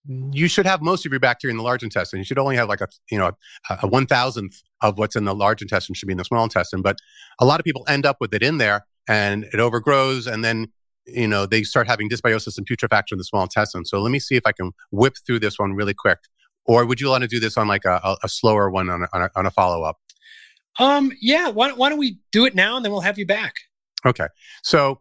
[0.07, 2.19] you should have most of your bacteria in the large intestine.
[2.19, 3.33] You should only have like a you know
[3.69, 6.43] a, a one thousandth of what's in the large intestine should be in the small
[6.43, 6.83] intestine.
[6.83, 6.99] But
[7.39, 10.73] a lot of people end up with it in there, and it overgrows, and then
[11.15, 13.85] you know, they start having dysbiosis and putrefaction in the small intestine.
[13.85, 16.19] So let me see if I can whip through this one really quick.
[16.67, 19.09] Or would you want to do this on like a, a slower one on a,
[19.13, 19.99] on a, on a follow up?
[20.79, 21.49] Um, yeah.
[21.49, 23.55] Why, why don't we do it now and then we'll have you back?
[24.07, 24.27] Okay.
[24.63, 25.01] So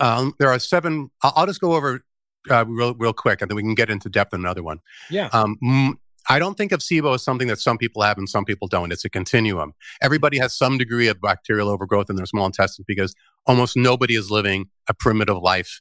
[0.00, 1.10] um, there are seven.
[1.22, 2.04] I'll, I'll just go over
[2.50, 4.80] uh, real, real quick and then we can get into depth on another one.
[5.10, 5.28] Yeah.
[5.32, 5.98] Um,
[6.28, 8.92] I don't think of SIBO as something that some people have and some people don't.
[8.92, 9.74] It's a continuum.
[10.02, 13.14] Everybody has some degree of bacterial overgrowth in their small intestine because
[13.46, 15.80] almost nobody is living a primitive life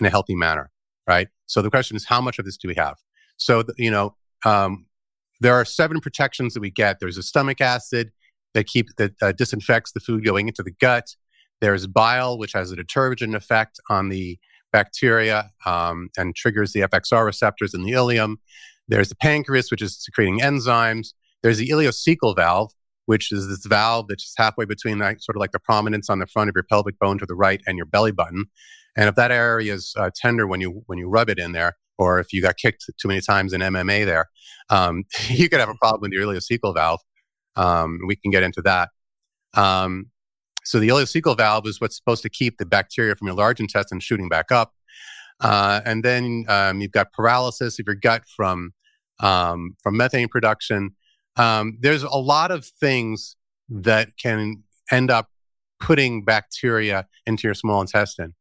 [0.00, 0.70] in a healthy manner,
[1.06, 1.28] right?
[1.46, 2.96] So the question is, how much of this do we have?
[3.36, 4.86] So, you know, um,
[5.40, 7.00] there are seven protections that we get.
[7.00, 8.12] There's a stomach acid
[8.54, 11.16] that keep that uh, disinfects the food going into the gut.
[11.60, 14.38] There's bile, which has a detergent effect on the
[14.72, 18.36] bacteria um, and triggers the FXR receptors in the ileum.
[18.88, 21.08] There's the pancreas, which is secreting enzymes.
[21.42, 22.72] There's the ileocecal valve,
[23.06, 26.18] which is this valve that's just halfway between that, sort of like the prominence on
[26.18, 28.46] the front of your pelvic bone to the right and your belly button.
[28.96, 31.76] And if that area is uh, tender when you when you rub it in there,
[31.98, 34.30] or if you got kicked too many times in MMA there,
[34.70, 37.00] um, you could have a problem with your ileocecal valve.
[37.56, 38.90] Um, we can get into that.
[39.54, 40.10] Um,
[40.64, 44.00] so the ileocecal valve is what's supposed to keep the bacteria from your large intestine
[44.00, 44.72] shooting back up.
[45.40, 48.72] Uh, and then um, you've got paralysis of your gut from
[49.20, 50.90] um, from methane production.
[51.36, 53.36] Um, there's a lot of things
[53.68, 55.30] that can end up
[55.80, 58.34] putting bacteria into your small intestine.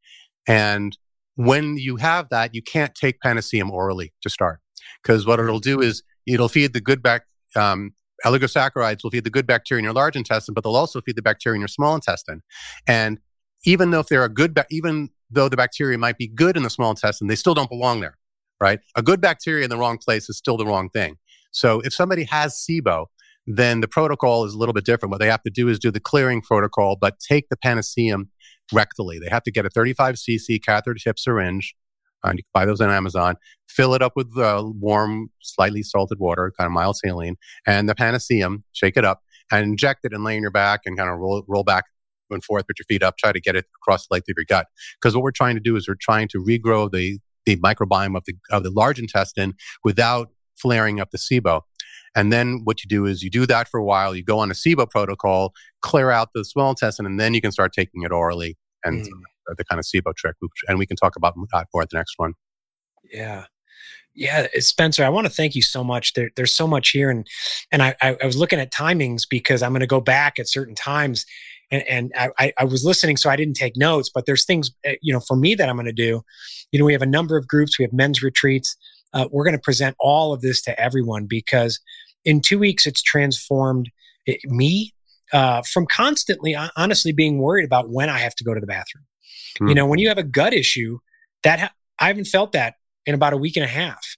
[0.48, 0.98] And
[1.36, 4.60] when you have that, you can't take panaceum orally to start
[5.02, 7.24] because what it'll do is it'll feed the good bac.
[7.56, 7.94] Um,
[8.26, 11.22] oligosaccharides will feed the good bacteria in your large intestine, but they'll also feed the
[11.22, 12.42] bacteria in your small intestine.
[12.88, 13.20] And
[13.66, 16.64] even though if they're a good, ba- even though the bacteria might be good in
[16.64, 18.18] the small intestine, they still don't belong there,
[18.62, 18.80] right?
[18.96, 21.18] A good bacteria in the wrong place is still the wrong thing.
[21.52, 23.08] So if somebody has SIBO,
[23.46, 25.12] then the protocol is a little bit different.
[25.12, 28.30] What they have to do is do the clearing protocol, but take the panaceum
[28.74, 29.20] rectally.
[29.20, 31.76] They have to get a 35 cc catheter tip syringe.
[32.24, 33.36] And you can buy those on Amazon.
[33.68, 37.36] Fill it up with uh, warm, slightly salted water, kind of mild saline,
[37.68, 38.64] and the panaceum.
[38.72, 41.44] Shake it up and inject it and lay on your back and kind of roll
[41.48, 41.86] roll back
[42.34, 44.46] and forth, put your feet up, try to get it across the length of your
[44.46, 44.68] gut.
[45.02, 48.24] Because what we're trying to do is we're trying to regrow the the microbiome of
[48.26, 49.54] the of the large intestine
[49.84, 51.62] without flaring up the SIBO.
[52.16, 54.52] And then what you do is you do that for a while, you go on
[54.52, 58.12] a SIBO protocol, clear out the small intestine, and then you can start taking it
[58.12, 59.10] orally and mm.
[59.58, 60.36] the kind of SIBO trick.
[60.68, 62.34] And we can talk about that more at the next one.
[63.12, 63.46] Yeah.
[64.16, 66.14] Yeah, Spencer, I want to thank you so much.
[66.14, 67.28] There, there's so much here, and
[67.72, 70.76] and I, I was looking at timings because I'm going to go back at certain
[70.76, 71.26] times,
[71.72, 74.12] and, and I, I was listening, so I didn't take notes.
[74.14, 76.22] But there's things, eh, you know, for me that I'm going to do.
[76.72, 77.80] You know, we have a number of groups.
[77.80, 78.76] We have men's retreats.
[79.14, 81.80] Uh, we're going to present all of this to everyone because
[82.26, 83.90] in two weeks, it's transformed
[84.26, 84.94] it, me
[85.34, 89.06] uh, from constantly, honestly, being worried about when I have to go to the bathroom.
[89.70, 91.00] You know, when you have a gut issue,
[91.44, 94.16] that ha- I haven't felt that in about a week and a half.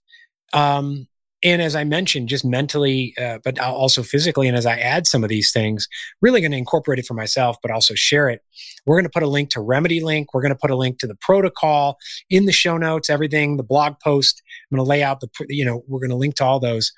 [0.54, 1.08] Um,
[1.44, 5.24] and as I mentioned, just mentally, uh, but also physically, and as I add some
[5.24, 5.88] of these things,
[6.20, 8.42] really going to incorporate it for myself, but also share it.
[8.86, 10.34] We're going to put a link to Remedy Link.
[10.34, 11.98] We're going to put a link to the protocol
[12.32, 14.42] in the show notes, everything, the blog post.
[14.72, 16.92] I'm going to lay out the, you know, we're going to link to all those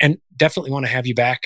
[0.00, 1.40] and definitely want to have you back.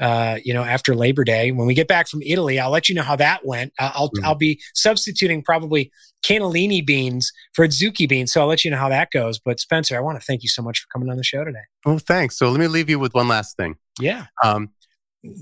[0.00, 2.94] Uh, you know, after Labor Day, when we get back from Italy, I'll let you
[2.94, 3.72] know how that went.
[3.78, 4.24] Uh, I'll mm-hmm.
[4.24, 5.92] I'll be substituting probably
[6.24, 9.38] cannellini beans for zucchini beans, so I'll let you know how that goes.
[9.38, 11.58] But Spencer, I want to thank you so much for coming on the show today.
[11.84, 12.38] Oh, thanks.
[12.38, 13.76] So let me leave you with one last thing.
[14.00, 14.26] Yeah.
[14.42, 14.70] Um,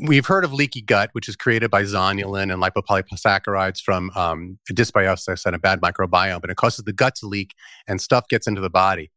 [0.02, 5.46] we've heard of leaky gut, which is created by zonulin and lipopolysaccharides from um, dysbiosis
[5.46, 7.54] and a bad microbiome, and it causes the gut to leak
[7.86, 9.10] and stuff gets into the body.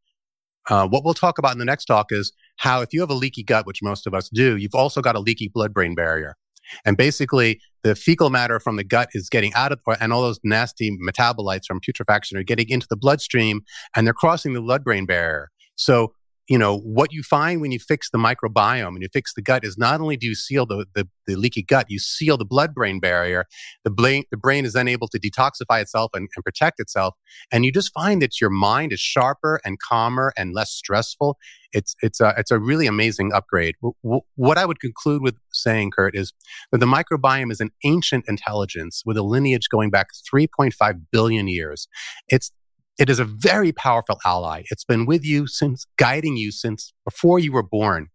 [0.70, 2.32] Uh, what we'll talk about in the next talk is
[2.62, 5.16] how if you have a leaky gut, which most of us do, you've also got
[5.16, 6.36] a leaky blood brain barrier.
[6.84, 10.38] And basically, the fecal matter from the gut is getting out of, and all those
[10.44, 13.62] nasty metabolites from putrefaction are getting into the bloodstream
[13.96, 15.50] and they're crossing the blood brain barrier.
[15.74, 16.12] So
[16.48, 19.64] you know, what you find when you fix the microbiome and you fix the gut
[19.64, 22.74] is not only do you seal the, the, the leaky gut, you seal the blood
[22.74, 23.46] brain barrier.
[23.84, 27.14] The brain, the brain is then able to detoxify itself and, and protect itself.
[27.52, 31.38] And you just find that your mind is sharper and calmer and less stressful.
[31.72, 33.76] It's, it's, a, it's a really amazing upgrade.
[33.80, 36.32] W- w- what I would conclude with saying, Kurt, is
[36.72, 41.86] that the microbiome is an ancient intelligence with a lineage going back 3.5 billion years.
[42.28, 42.50] It's
[42.98, 44.62] it is a very powerful ally.
[44.70, 48.08] It's been with you since guiding you since before you were born.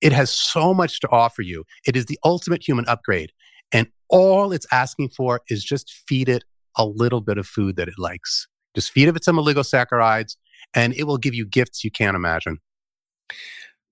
[0.00, 1.64] It has so much to offer you.
[1.86, 3.32] It is the ultimate human upgrade.
[3.72, 6.44] And all it's asking for is just feed it
[6.76, 8.48] a little bit of food that it likes.
[8.74, 10.36] Just feed it some oligosaccharides
[10.74, 12.58] and it will give you gifts you can't imagine.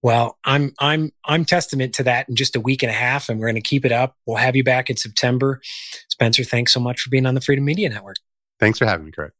[0.02, 3.38] Well, I'm I'm I'm testament to that in just a week and a half, and
[3.38, 4.16] we're going to keep it up.
[4.24, 5.60] We'll have you back in September.
[6.08, 8.16] Spencer, thanks so much for being on the Freedom Media Network.
[8.58, 9.34] Thanks for having me, Kurt.